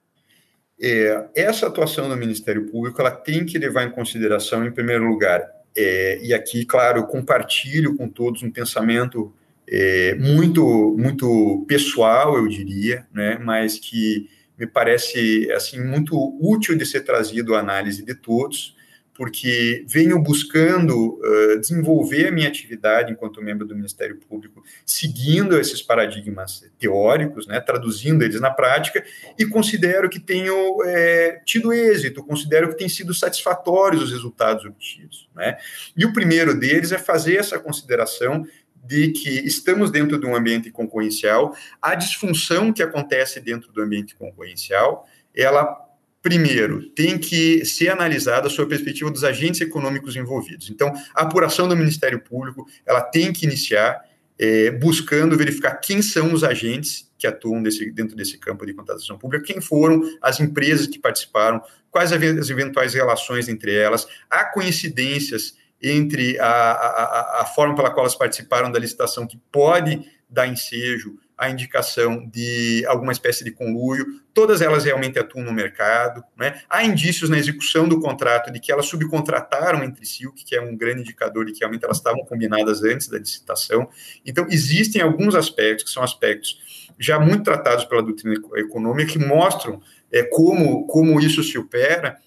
[0.80, 5.44] É, essa atuação do Ministério Público ela tem que levar em consideração, em primeiro lugar,
[5.76, 9.34] é, e aqui, claro, eu compartilho com todos um pensamento
[9.74, 16.84] é, muito muito pessoal, eu diria, né, mas que me parece assim muito útil de
[16.84, 18.76] ser trazido à análise de todos,
[19.14, 25.82] porque venho buscando uh, desenvolver a minha atividade enquanto membro do Ministério Público, seguindo esses
[25.82, 29.04] paradigmas teóricos, né, traduzindo eles na prática,
[29.38, 35.28] e considero que tenho é, tido êxito, considero que têm sido satisfatórios os resultados obtidos.
[35.34, 35.56] Né?
[35.96, 38.46] E o primeiro deles é fazer essa consideração
[38.84, 44.14] de que estamos dentro de um ambiente concorrencial, a disfunção que acontece dentro do ambiente
[44.14, 45.80] concorrencial, ela
[46.22, 50.70] primeiro, tem que ser analisada sob a perspectiva dos agentes econômicos envolvidos.
[50.70, 54.00] Então, a apuração do Ministério Público, ela tem que iniciar
[54.38, 59.18] é, buscando verificar quem são os agentes que atuam desse, dentro desse campo de contratação
[59.18, 65.54] pública, quem foram as empresas que participaram, quais as eventuais relações entre elas, há coincidências
[65.82, 71.18] entre a, a, a forma pela qual elas participaram da licitação que pode dar ensejo
[71.42, 76.22] a indicação de alguma espécie de conluio, todas elas realmente atuam no mercado.
[76.36, 76.60] Né?
[76.70, 80.60] Há indícios na execução do contrato de que elas subcontrataram entre si, o que é
[80.60, 83.88] um grande indicador de que realmente elas estavam combinadas antes da licitação.
[84.24, 89.82] Então, existem alguns aspectos, que são aspectos já muito tratados pela doutrina econômica, que mostram
[90.12, 92.18] é, como, como isso se opera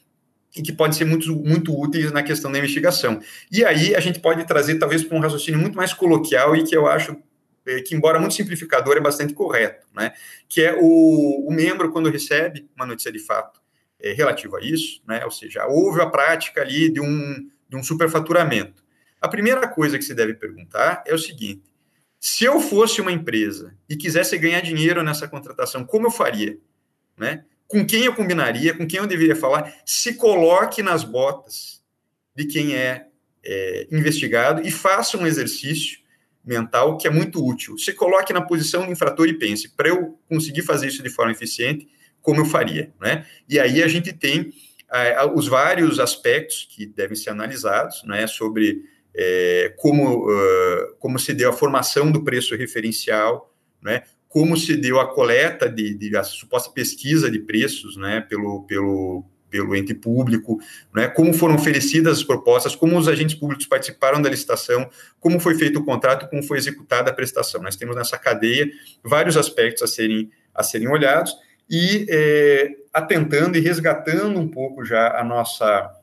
[0.56, 3.20] e que podem ser muito, muito úteis na questão da investigação.
[3.52, 6.76] E aí a gente pode trazer, talvez, para um raciocínio muito mais coloquial e que
[6.76, 7.18] eu acho
[7.65, 10.13] é, que, embora muito simplificador, é bastante correto, né?
[10.48, 13.60] que é o, o membro, quando recebe uma notícia de fato
[14.00, 15.26] é, relativa a isso, né?
[15.26, 18.84] ou seja, houve a prática ali de um, de um superfaturamento.
[19.20, 21.63] A primeira coisa que se deve perguntar é o seguinte,
[22.20, 26.58] se eu fosse uma empresa e quisesse ganhar dinheiro nessa contratação, como eu faria?
[27.18, 27.46] Né?
[27.67, 29.73] Com quem eu combinaria, com quem eu deveria falar?
[29.86, 31.82] Se coloque nas botas
[32.36, 33.08] de quem é,
[33.43, 35.99] é investigado e faça um exercício
[36.43, 37.78] mental que é muito útil.
[37.78, 41.32] Se coloque na posição do infrator e pense, para eu conseguir fazer isso de forma
[41.32, 41.88] eficiente,
[42.21, 43.25] como eu faria, né?
[43.49, 44.54] E aí a gente tem
[45.34, 51.49] os vários aspectos que devem ser analisados, né, sobre é, como, uh, como se deu
[51.49, 54.04] a formação do preço referencial, né,
[54.36, 59.24] como se deu a coleta de, de a suposta pesquisa de preços, né, pelo, pelo,
[59.50, 60.60] pelo ente público,
[60.93, 64.89] né, como foram oferecidas as propostas, como os agentes públicos participaram da licitação,
[65.21, 67.62] como foi feito o contrato, como foi executada a prestação.
[67.62, 68.69] Nós temos nessa cadeia
[69.02, 71.34] vários aspectos a serem, a serem olhados
[71.69, 75.93] e é, atentando e resgatando um pouco já a nossa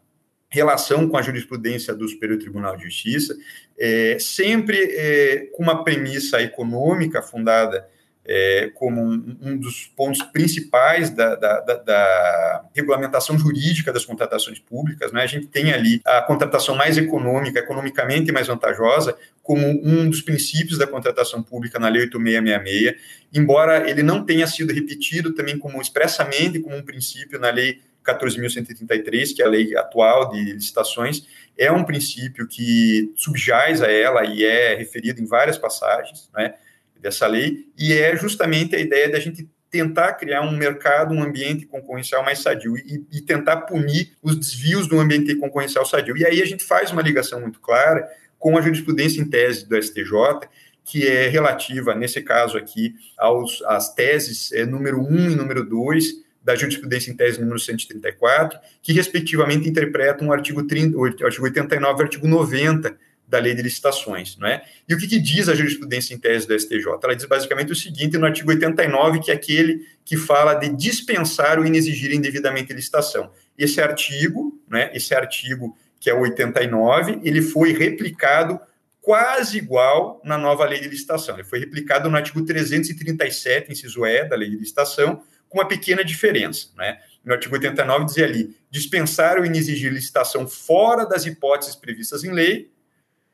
[0.48, 3.36] relação com a jurisprudência do Superior Tribunal de Justiça,
[3.78, 7.86] é, sempre é, com uma premissa econômica fundada
[8.24, 14.58] é, como um, um, dos pontos principais da, da, da, da, regulamentação jurídica das contratações
[14.60, 15.12] públicas.
[15.12, 15.22] Né?
[15.22, 20.78] A gente tem ali a contratação mais econômica, economicamente mais vantajosa, como um dos princípios
[20.78, 22.94] da contratação pública na Lei 8666,
[23.34, 29.34] embora ele não tenha sido repetido também como expressamente como um princípio na Lei 14.133,
[29.34, 31.24] que é a lei atual de licitações,
[31.56, 36.54] é um princípio que subjaz a ela e é referido em várias passagens, né?
[37.02, 41.66] Dessa lei, e é justamente a ideia da gente tentar criar um mercado, um ambiente
[41.66, 46.16] concorrencial mais sadio e, e, tentar punir os desvios do ambiente concorrencial sadio.
[46.16, 48.06] E aí a gente faz uma ligação muito clara
[48.38, 50.46] com a jurisprudência em tese do STJ,
[50.84, 56.22] que é relativa, nesse caso aqui, aos, às teses é, número 1 e número 2
[56.44, 61.92] da jurisprudência em tese número 134, que respectivamente interpretam o artigo, 30, o artigo 89
[61.98, 62.94] e o artigo 90
[63.32, 64.36] da lei de licitações.
[64.36, 64.62] Não é?
[64.86, 66.84] E o que, que, diz a jurisprudência em tese do STJ?
[67.02, 71.58] Ela diz basicamente o seguinte no artigo 89, que é aquele que fala de dispensar
[71.58, 73.30] o inexigir indevidamente licitação.
[73.56, 78.60] Esse artigo, né, esse artigo que é o 89, ele foi replicado
[79.00, 81.34] quase igual na nova lei de licitação.
[81.36, 86.04] Ele foi replicado no artigo 337, inciso E, da lei de licitação, com uma pequena
[86.04, 86.68] diferença.
[86.76, 86.98] Né?
[87.24, 92.70] No artigo 89 dizia ali, dispensar o inexigir licitação fora das hipóteses previstas em lei,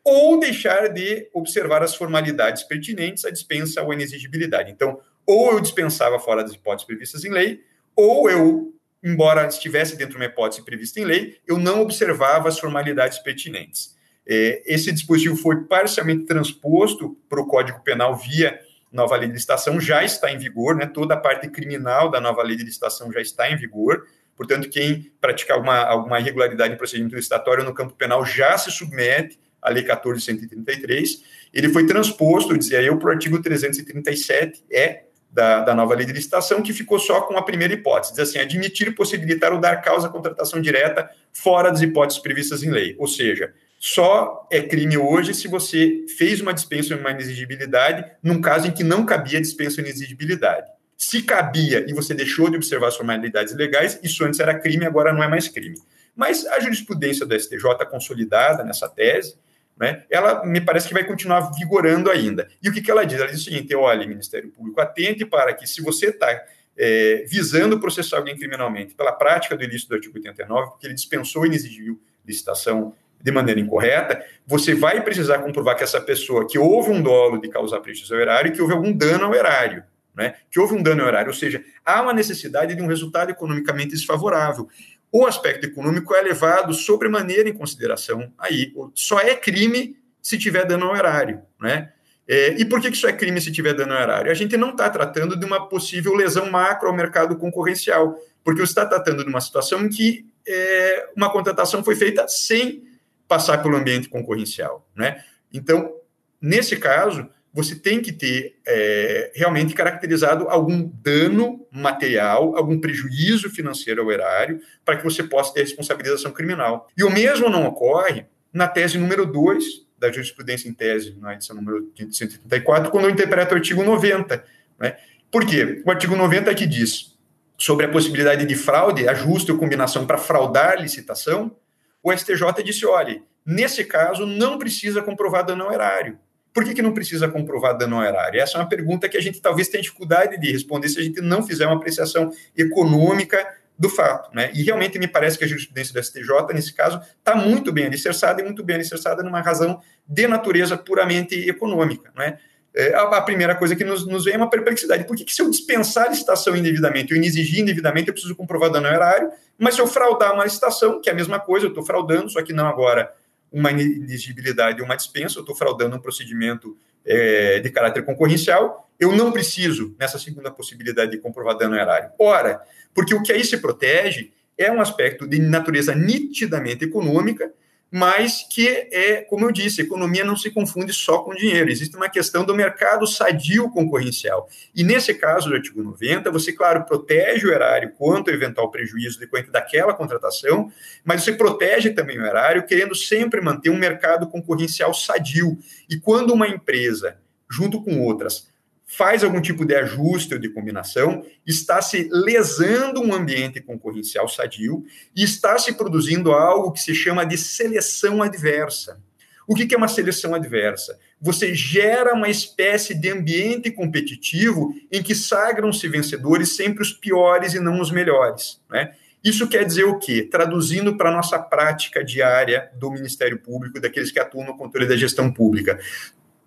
[0.08, 4.70] ou deixar de observar as formalidades pertinentes à dispensa ou inexigibilidade.
[4.70, 7.62] Então, ou eu dispensava fora das hipóteses previstas em lei,
[7.94, 12.58] ou eu, embora estivesse dentro de uma hipótese prevista em lei, eu não observava as
[12.58, 13.96] formalidades pertinentes.
[14.26, 18.58] É, esse dispositivo foi parcialmente transposto para o Código Penal via
[18.92, 20.86] nova lei de licitação, já está em vigor, né?
[20.86, 25.12] toda a parte criminal da nova lei de licitação já está em vigor, portanto, quem
[25.20, 29.84] praticar alguma, alguma irregularidade em procedimento licitatório no campo penal já se submete a Lei
[29.84, 31.20] 14.133,
[31.52, 36.12] ele foi transposto, dizia eu, para o artigo 337, é da, da nova lei de
[36.12, 40.08] licitação, que ficou só com a primeira hipótese, diz assim, admitir, possibilitar ou dar causa
[40.08, 45.32] à contratação direta fora das hipóteses previstas em lei, ou seja, só é crime hoje
[45.34, 49.80] se você fez uma dispensa ou uma inexigibilidade num caso em que não cabia dispensa
[49.80, 50.66] ou inexigibilidade.
[50.96, 55.12] Se cabia e você deixou de observar as formalidades legais, isso antes era crime, agora
[55.12, 55.76] não é mais crime.
[56.16, 59.36] Mas a jurisprudência do STJ consolidada nessa tese,
[59.78, 62.48] né, ela me parece que vai continuar vigorando ainda.
[62.62, 63.20] E o que, que ela diz?
[63.20, 66.28] Ela diz o seguinte: olha, Ministério Público, atente para que, se você está
[66.76, 71.46] é, visando processar alguém criminalmente pela prática do ilícito do artigo 89, porque ele dispensou
[71.46, 76.90] e exigiu licitação de maneira incorreta, você vai precisar comprovar que essa pessoa, que houve
[76.90, 79.82] um dolo de causar prejuízo ao erário, que houve algum dano ao erário,
[80.14, 80.36] né?
[80.50, 83.90] que houve um dano ao erário, ou seja, há uma necessidade de um resultado economicamente
[83.90, 84.68] desfavorável
[85.10, 88.72] o aspecto econômico é levado sobremaneira em consideração aí.
[88.94, 91.92] Só é crime se tiver dano ao erário, né?
[92.30, 94.30] É, e por que isso é crime se tiver dano horário?
[94.30, 98.72] A gente não está tratando de uma possível lesão macro ao mercado concorrencial, porque você
[98.72, 102.86] está tratando de uma situação em que é, uma contratação foi feita sem
[103.26, 104.86] passar pelo ambiente concorrencial.
[104.94, 105.24] Né?
[105.52, 105.94] Então,
[106.38, 107.26] nesse caso,
[107.58, 114.60] você tem que ter é, realmente caracterizado algum dano material, algum prejuízo financeiro ao erário,
[114.84, 116.88] para que você possa ter responsabilização criminal.
[116.96, 121.56] E o mesmo não ocorre na tese número 2 da jurisprudência em tese, na edição
[121.56, 124.44] número 134, quando eu interpreto o artigo 90.
[124.78, 124.96] Né?
[125.28, 125.82] Por quê?
[125.84, 127.18] O artigo 90 é que diz
[127.58, 131.56] sobre a possibilidade de fraude, ajuste ou combinação para fraudar licitação,
[132.04, 136.20] o STJ disse, olha, nesse caso não precisa comprovar dano ao erário.
[136.52, 138.40] Por que, que não precisa comprovar dano ao erário?
[138.40, 141.20] Essa é uma pergunta que a gente talvez tenha dificuldade de responder se a gente
[141.20, 143.46] não fizer uma apreciação econômica
[143.78, 144.34] do fato.
[144.34, 144.50] Né?
[144.54, 148.40] E realmente me parece que a jurisprudência do STJ, nesse caso, está muito bem alicerçada
[148.40, 152.10] e muito bem alicerçada numa razão de natureza puramente econômica.
[152.16, 152.38] Né?
[152.74, 155.04] É, a primeira coisa que nos, nos vem é uma perplexidade.
[155.04, 158.70] Por que, que se eu dispensar a licitação indevidamente, eu exigir indevidamente, eu preciso comprovar
[158.70, 161.70] dano ao erário, mas se eu fraudar uma licitação, que é a mesma coisa, eu
[161.70, 163.12] estou fraudando, só que não agora
[163.50, 169.12] uma inexigibilidade ou uma dispensa, eu estou fraudando um procedimento é, de caráter concorrencial, eu
[169.12, 172.10] não preciso, nessa segunda possibilidade, de comprovar dano erário.
[172.18, 172.60] Ora,
[172.94, 177.52] porque o que aí se protege é um aspecto de natureza nitidamente econômica,
[177.90, 182.08] mas que é, como eu disse, economia não se confunde só com dinheiro, existe uma
[182.08, 184.48] questão do mercado sadio concorrencial.
[184.74, 189.18] E nesse caso do artigo 90, você, claro, protege o erário quanto ao eventual prejuízo
[189.18, 190.70] decorrente daquela contratação,
[191.04, 195.58] mas você protege também o erário querendo sempre manter um mercado concorrencial sadio.
[195.88, 197.16] E quando uma empresa,
[197.50, 198.48] junto com outras,
[198.88, 204.82] faz algum tipo de ajuste ou de combinação, está se lesando um ambiente concorrencial sadio
[205.14, 208.98] e está se produzindo algo que se chama de seleção adversa.
[209.46, 210.98] O que é uma seleção adversa?
[211.20, 217.60] Você gera uma espécie de ambiente competitivo em que sagram-se vencedores sempre os piores e
[217.60, 218.60] não os melhores.
[218.70, 218.92] Né?
[219.22, 220.22] Isso quer dizer o quê?
[220.22, 224.96] Traduzindo para a nossa prática diária do Ministério Público, daqueles que atuam no controle da
[224.96, 225.78] gestão pública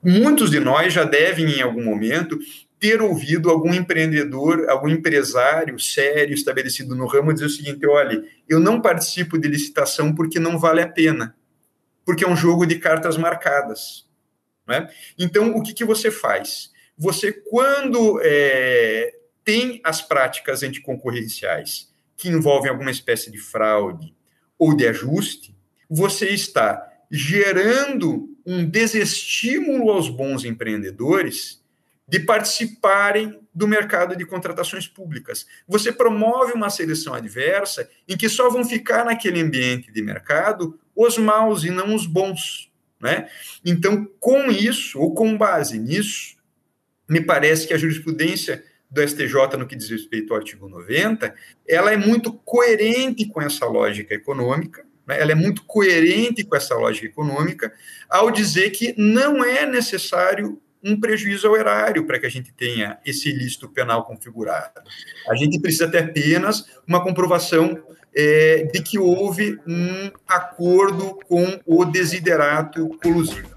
[0.04, 2.40] muitos de nós já devem, em algum momento,
[2.80, 8.60] ter ouvido algum empreendedor, algum empresário sério estabelecido no ramo dizer o seguinte: olha, eu
[8.60, 11.36] não participo de licitação porque não vale a pena,
[12.04, 14.10] porque é um jogo de cartas marcadas.
[14.68, 14.90] Né?
[15.18, 16.72] Então, o que, que você faz?
[16.98, 24.16] Você, quando é, tem as práticas anticoncorrenciais que envolvem alguma espécie de fraude
[24.58, 25.56] ou de ajuste,
[25.90, 31.62] você está gerando um desestímulo aos bons empreendedores
[32.08, 35.46] de participarem do mercado de contratações públicas.
[35.68, 41.18] Você promove uma seleção adversa em que só vão ficar naquele ambiente de mercado os
[41.18, 42.70] maus e não os bons.
[43.00, 43.30] Né?
[43.66, 46.36] Então, com isso, ou com base nisso,
[47.10, 51.34] me parece que a jurisprudência do STJ no que diz respeito ao artigo 90,
[51.66, 54.86] ela é muito coerente com essa lógica econômica?
[55.08, 57.74] Ela é muito coerente com essa lógica econômica
[58.10, 62.98] ao dizer que não é necessário um prejuízo ao erário para que a gente tenha
[63.06, 64.82] esse ilícito penal configurado.
[65.30, 67.82] A gente precisa ter apenas uma comprovação
[68.14, 73.51] é, de que houve um acordo com o desiderato colusivo.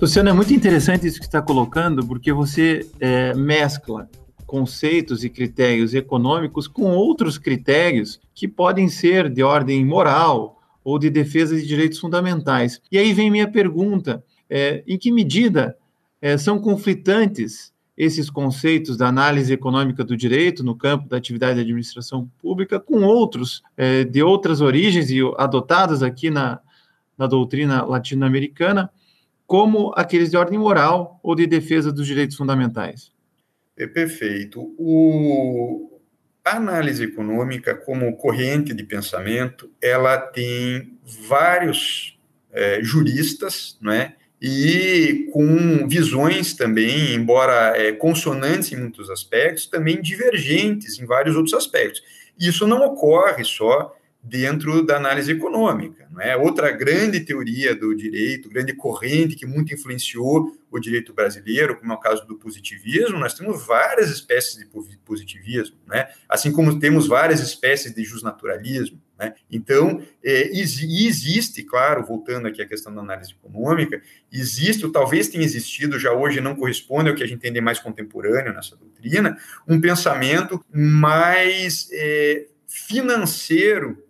[0.00, 4.10] Luciano, é muito interessante isso que está colocando, porque você é, mescla
[4.46, 11.08] conceitos e critérios econômicos com outros critérios que podem ser de ordem moral ou de
[11.08, 12.80] defesa de direitos fundamentais.
[12.92, 15.76] E aí vem minha pergunta: é, em que medida
[16.20, 21.62] é, são conflitantes esses conceitos da análise econômica do direito no campo da atividade de
[21.62, 26.60] administração pública com outros é, de outras origens e adotados aqui na,
[27.16, 28.90] na doutrina latino-americana?
[29.46, 33.12] Como aqueles de ordem moral ou de defesa dos direitos fundamentais.
[33.76, 34.74] É perfeito.
[34.78, 36.00] O,
[36.44, 42.18] a análise econômica, como corrente de pensamento, ela tem vários
[42.52, 44.14] é, juristas, não é?
[44.40, 51.54] E com visões também, embora é, consonantes em muitos aspectos, também divergentes em vários outros
[51.54, 52.02] aspectos.
[52.38, 53.94] Isso não ocorre só
[54.28, 56.08] dentro da análise econômica.
[56.10, 56.36] Não é?
[56.36, 61.94] Outra grande teoria do direito, grande corrente que muito influenciou o direito brasileiro, como é
[61.94, 64.66] o caso do positivismo, nós temos várias espécies de
[65.04, 66.08] positivismo, né?
[66.28, 69.00] assim como temos várias espécies de justnaturalismo.
[69.18, 69.34] Né?
[69.50, 75.44] Então, é, existe, claro, voltando aqui à questão da análise econômica, existe, ou talvez tenha
[75.44, 79.80] existido, já hoje não corresponde ao que a gente entende mais contemporâneo nessa doutrina, um
[79.80, 84.05] pensamento mais é, financeiro,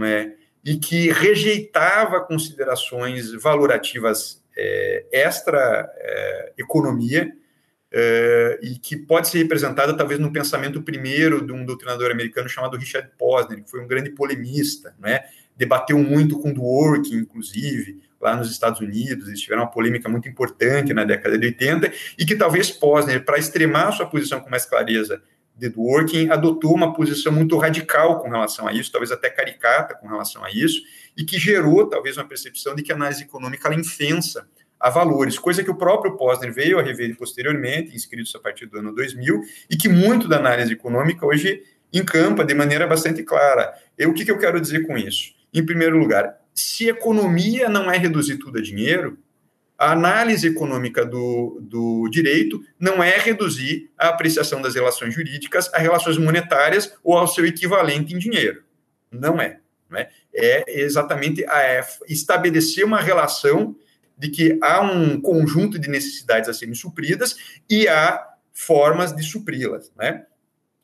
[0.00, 0.32] né?
[0.64, 7.32] e que rejeitava considerações valorativas é, extra-economia,
[7.92, 12.76] é, e que pode ser representada talvez no pensamento primeiro de um doutrinador americano chamado
[12.76, 15.24] Richard Posner, que foi um grande polemista, né?
[15.56, 20.94] debateu muito com Dworkin, inclusive, lá nos Estados Unidos, eles tiveram uma polêmica muito importante
[20.94, 25.20] na década de 80, e que talvez Posner, para extremar sua posição com mais clareza
[25.60, 30.08] de Dworkin, adotou uma posição muito radical com relação a isso, talvez até caricata com
[30.08, 30.80] relação a isso,
[31.16, 34.48] e que gerou talvez uma percepção de que a análise econômica ela infensa
[34.78, 38.78] a valores, coisa que o próprio Posner veio a rever posteriormente, inscritos a partir do
[38.78, 43.74] ano 2000, e que muito da análise econômica hoje encampa de maneira bastante clara.
[43.98, 45.34] E o que, que eu quero dizer com isso?
[45.52, 49.18] Em primeiro lugar, se economia não é reduzir tudo a dinheiro,
[49.80, 55.78] a análise econômica do, do direito não é reduzir a apreciação das relações jurídicas a
[55.78, 58.62] relações monetárias ou ao seu equivalente em dinheiro.
[59.10, 59.58] Não é.
[59.88, 60.10] Não é?
[60.34, 63.74] é exatamente a, é estabelecer uma relação
[64.18, 67.34] de que há um conjunto de necessidades a serem supridas
[67.68, 68.22] e há
[68.52, 70.26] formas de supri-las, né?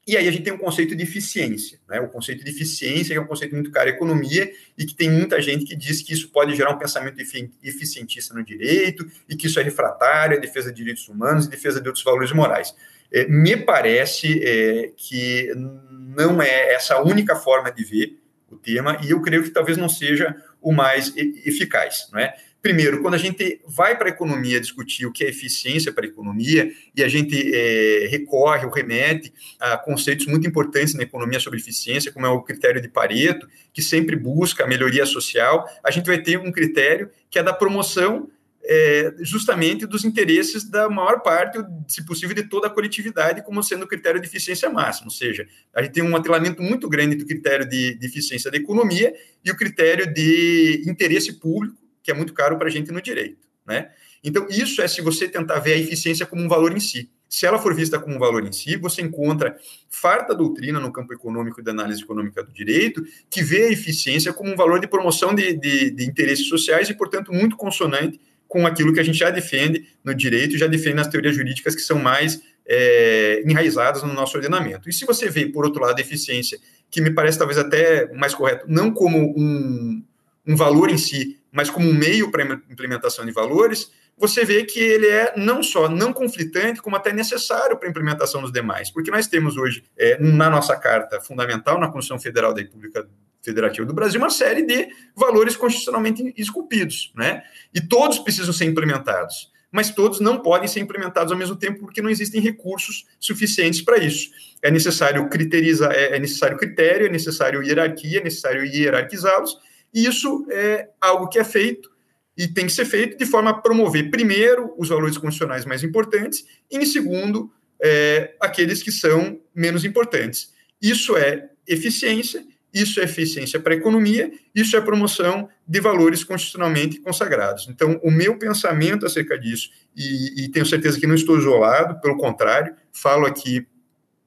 [0.07, 1.99] E aí a gente tem um conceito de eficiência, né?
[2.01, 5.11] O conceito de eficiência que é um conceito muito caro em economia e que tem
[5.11, 7.21] muita gente que diz que isso pode gerar um pensamento
[7.63, 11.81] eficientista no direito e que isso é refratário à defesa de direitos humanos e defesa
[11.81, 12.73] de outros valores morais.
[13.13, 15.53] É, me parece é, que
[15.91, 19.77] não é essa a única forma de ver o tema e eu creio que talvez
[19.77, 22.35] não seja o mais eficaz, não é?
[22.67, 26.09] Primeiro, quando a gente vai para a economia discutir o que é eficiência para a
[26.09, 31.61] economia, e a gente é, recorre ou remete a conceitos muito importantes na economia sobre
[31.61, 36.07] eficiência, como é o critério de Pareto, que sempre busca a melhoria social, a gente
[36.07, 38.29] vai ter um critério que é da promoção
[38.65, 43.85] é, justamente dos interesses da maior parte, se possível, de toda a coletividade, como sendo
[43.85, 45.07] o critério de eficiência máxima.
[45.07, 48.57] Ou seja, a gente tem um atrelamento muito grande do critério de, de eficiência da
[48.57, 49.15] economia
[49.45, 53.49] e o critério de interesse público que é muito caro para a gente no direito,
[53.67, 53.91] né?
[54.23, 57.11] Então, isso é se você tentar ver a eficiência como um valor em si.
[57.29, 59.59] Se ela for vista como um valor em si, você encontra
[59.91, 64.33] farta doutrina no campo econômico e da análise econômica do direito que vê a eficiência
[64.33, 68.65] como um valor de promoção de, de, de interesses sociais e, portanto, muito consonante com
[68.65, 71.83] aquilo que a gente já defende no direito e já defende nas teorias jurídicas que
[71.83, 74.89] são mais é, enraizadas no nosso ordenamento.
[74.89, 76.57] E se você vê, por outro lado, a eficiência,
[76.89, 80.05] que me parece talvez até mais correto, não como um,
[80.47, 84.79] um valor em si, mas como um meio para implementação de valores, você vê que
[84.79, 88.91] ele é não só não conflitante, como até necessário para a implementação dos demais.
[88.91, 93.09] Porque nós temos hoje, é, na nossa Carta Fundamental, na Constituição Federal da República
[93.43, 94.87] Federativa do Brasil, uma série de
[95.17, 97.43] valores constitucionalmente esculpidos, né?
[97.75, 99.51] E todos precisam ser implementados.
[99.73, 103.97] Mas todos não podem ser implementados ao mesmo tempo porque não existem recursos suficientes para
[103.97, 104.29] isso.
[104.61, 109.57] É necessário criterizar, é, é necessário critério, é necessário hierarquia, é necessário hierarquizá-los,
[109.97, 111.91] e isso é algo que é feito
[112.37, 116.45] e tem que ser feito de forma a promover, primeiro, os valores constitucionais mais importantes,
[116.71, 117.51] e, em segundo,
[117.83, 120.53] é, aqueles que são menos importantes.
[120.83, 122.45] Isso é eficiência,
[122.75, 127.67] isso é eficiência para a economia, isso é promoção de valores constitucionalmente consagrados.
[127.67, 132.19] Então, o meu pensamento acerca disso, e, e tenho certeza que não estou isolado, pelo
[132.19, 133.67] contrário, falo aqui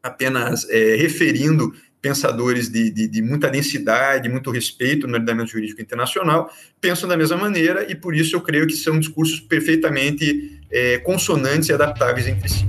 [0.02, 1.72] apenas é, referindo
[2.02, 7.38] pensadores de, de, de, muita densidade, muito respeito no ordenamento jurídico internacional, pensam da mesma
[7.38, 12.48] maneira e por isso eu creio que são discursos perfeitamente é, consonantes e adaptáveis entre
[12.48, 12.66] si.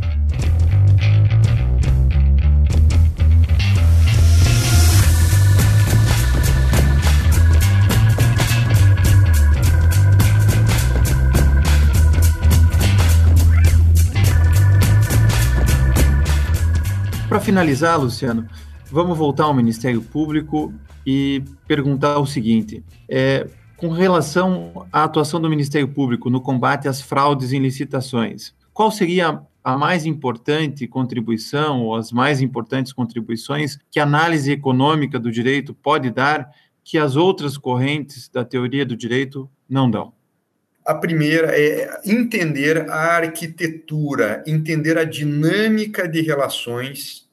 [17.29, 18.49] Para finalizar, Luciano,
[18.93, 20.75] Vamos voltar ao Ministério Público
[21.07, 27.01] e perguntar o seguinte: é, com relação à atuação do Ministério Público no combate às
[27.01, 34.01] fraudes em licitações, qual seria a mais importante contribuição ou as mais importantes contribuições que
[34.01, 36.51] a análise econômica do direito pode dar
[36.83, 40.13] que as outras correntes da teoria do direito não dão?
[40.85, 47.30] A primeira é entender a arquitetura, entender a dinâmica de relações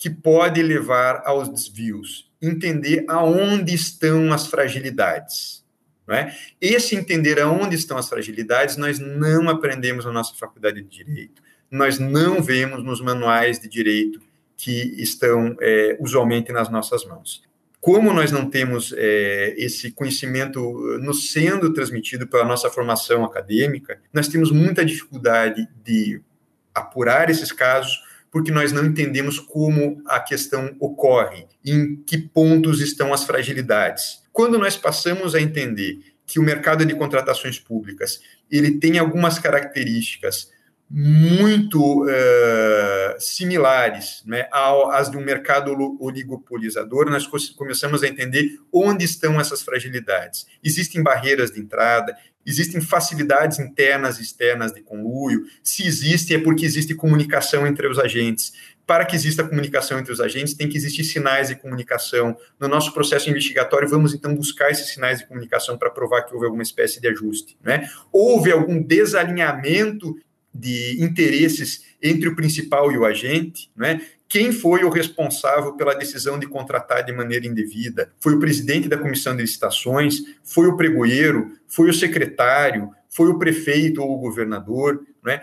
[0.00, 5.62] que pode levar aos desvios, entender aonde estão as fragilidades.
[6.08, 6.34] Não é?
[6.58, 11.98] Esse entender aonde estão as fragilidades, nós não aprendemos na nossa faculdade de direito, nós
[11.98, 14.22] não vemos nos manuais de direito
[14.56, 17.42] que estão é, usualmente nas nossas mãos.
[17.78, 20.60] como nós não temos é, esse conhecimento
[20.98, 26.20] nos sendo transmitido pela nossa formação acadêmica, nós temos muita dificuldade de
[26.74, 33.12] apurar esses casos, porque nós não entendemos como a questão ocorre, em que pontos estão
[33.12, 34.22] as fragilidades.
[34.32, 38.20] Quando nós passamos a entender que o mercado de contratações públicas
[38.50, 40.50] ele tem algumas características
[40.90, 44.48] muito uh, similares né,
[44.90, 50.46] às de um mercado oligopolizador, nós começamos a entender onde estão essas fragilidades.
[50.64, 55.44] Existem barreiras de entrada, existem facilidades internas e externas de conluio.
[55.62, 58.52] Se existe, é porque existe comunicação entre os agentes.
[58.84, 62.36] Para que exista comunicação entre os agentes, tem que existir sinais de comunicação.
[62.58, 66.46] No nosso processo investigatório, vamos então buscar esses sinais de comunicação para provar que houve
[66.46, 67.56] alguma espécie de ajuste.
[67.62, 67.88] Né?
[68.10, 70.16] Houve algum desalinhamento
[70.52, 74.00] de interesses entre o principal e o agente, né?
[74.28, 78.12] Quem foi o responsável pela decisão de contratar de maneira indevida?
[78.20, 80.22] Foi o presidente da comissão de licitações?
[80.44, 81.52] Foi o pregoeiro?
[81.66, 82.90] Foi o secretário?
[83.08, 85.04] Foi o prefeito ou o governador?
[85.22, 85.42] Né?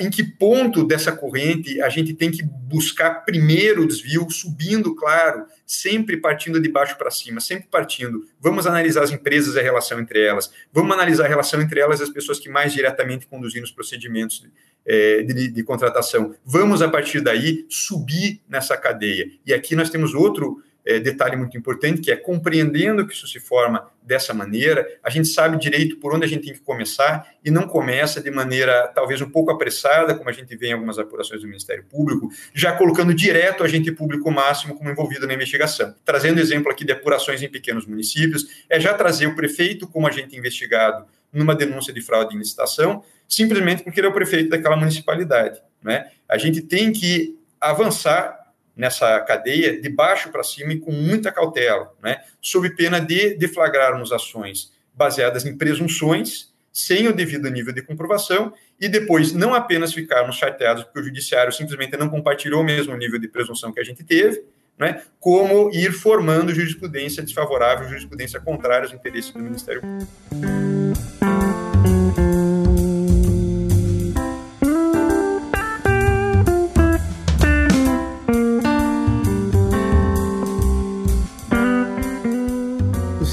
[0.00, 5.46] Em que ponto dessa corrente a gente tem que buscar primeiro o desvio, subindo, claro,
[5.66, 8.26] sempre partindo de baixo para cima, sempre partindo.
[8.38, 12.00] Vamos analisar as empresas e a relação entre elas, vamos analisar a relação entre elas
[12.00, 14.44] e as pessoas que mais diretamente conduziram os procedimentos
[14.86, 16.34] é, de, de contratação.
[16.44, 19.30] Vamos, a partir daí, subir nessa cadeia.
[19.46, 23.40] E aqui nós temos outro é, detalhe muito importante, que é compreendendo que isso se
[23.40, 27.50] forma dessa maneira, a gente sabe direito por onde a gente tem que começar e
[27.50, 31.40] não começa de maneira talvez um pouco apressada, como a gente vê em algumas apurações
[31.40, 35.94] do Ministério Público, já colocando direto o agente público máximo como envolvido na investigação.
[36.04, 40.36] Trazendo exemplo aqui de apurações em pequenos municípios, é já trazer o prefeito como agente
[40.36, 45.60] investigado numa denúncia de fraude em licitação, simplesmente porque ele é o prefeito daquela municipalidade.
[45.82, 46.10] Né?
[46.28, 48.43] A gente tem que avançar
[48.76, 52.22] nessa cadeia de baixo para cima e com muita cautela, né?
[52.40, 58.88] sob pena de deflagrarmos ações baseadas em presunções, sem o devido nível de comprovação, e
[58.88, 63.28] depois não apenas ficarmos chateados porque o judiciário simplesmente não compartilhou o mesmo nível de
[63.28, 64.42] presunção que a gente teve,
[64.76, 65.02] né?
[65.20, 70.73] como ir formando jurisprudência desfavorável, jurisprudência contrária aos interesses do Ministério Público.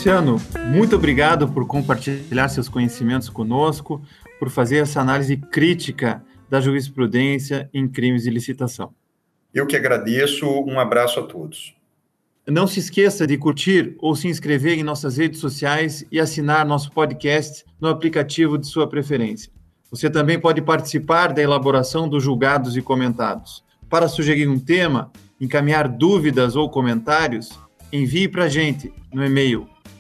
[0.01, 0.41] Luciano,
[0.73, 4.01] muito obrigado por compartilhar seus conhecimentos conosco,
[4.39, 8.95] por fazer essa análise crítica da jurisprudência em crimes de licitação.
[9.53, 11.75] Eu que agradeço, um abraço a todos.
[12.47, 16.91] Não se esqueça de curtir ou se inscrever em nossas redes sociais e assinar nosso
[16.91, 19.51] podcast no aplicativo de sua preferência.
[19.91, 23.63] Você também pode participar da elaboração dos julgados e comentados.
[23.87, 27.51] Para sugerir um tema, encaminhar dúvidas ou comentários,
[27.93, 29.69] envie para a gente no e-mail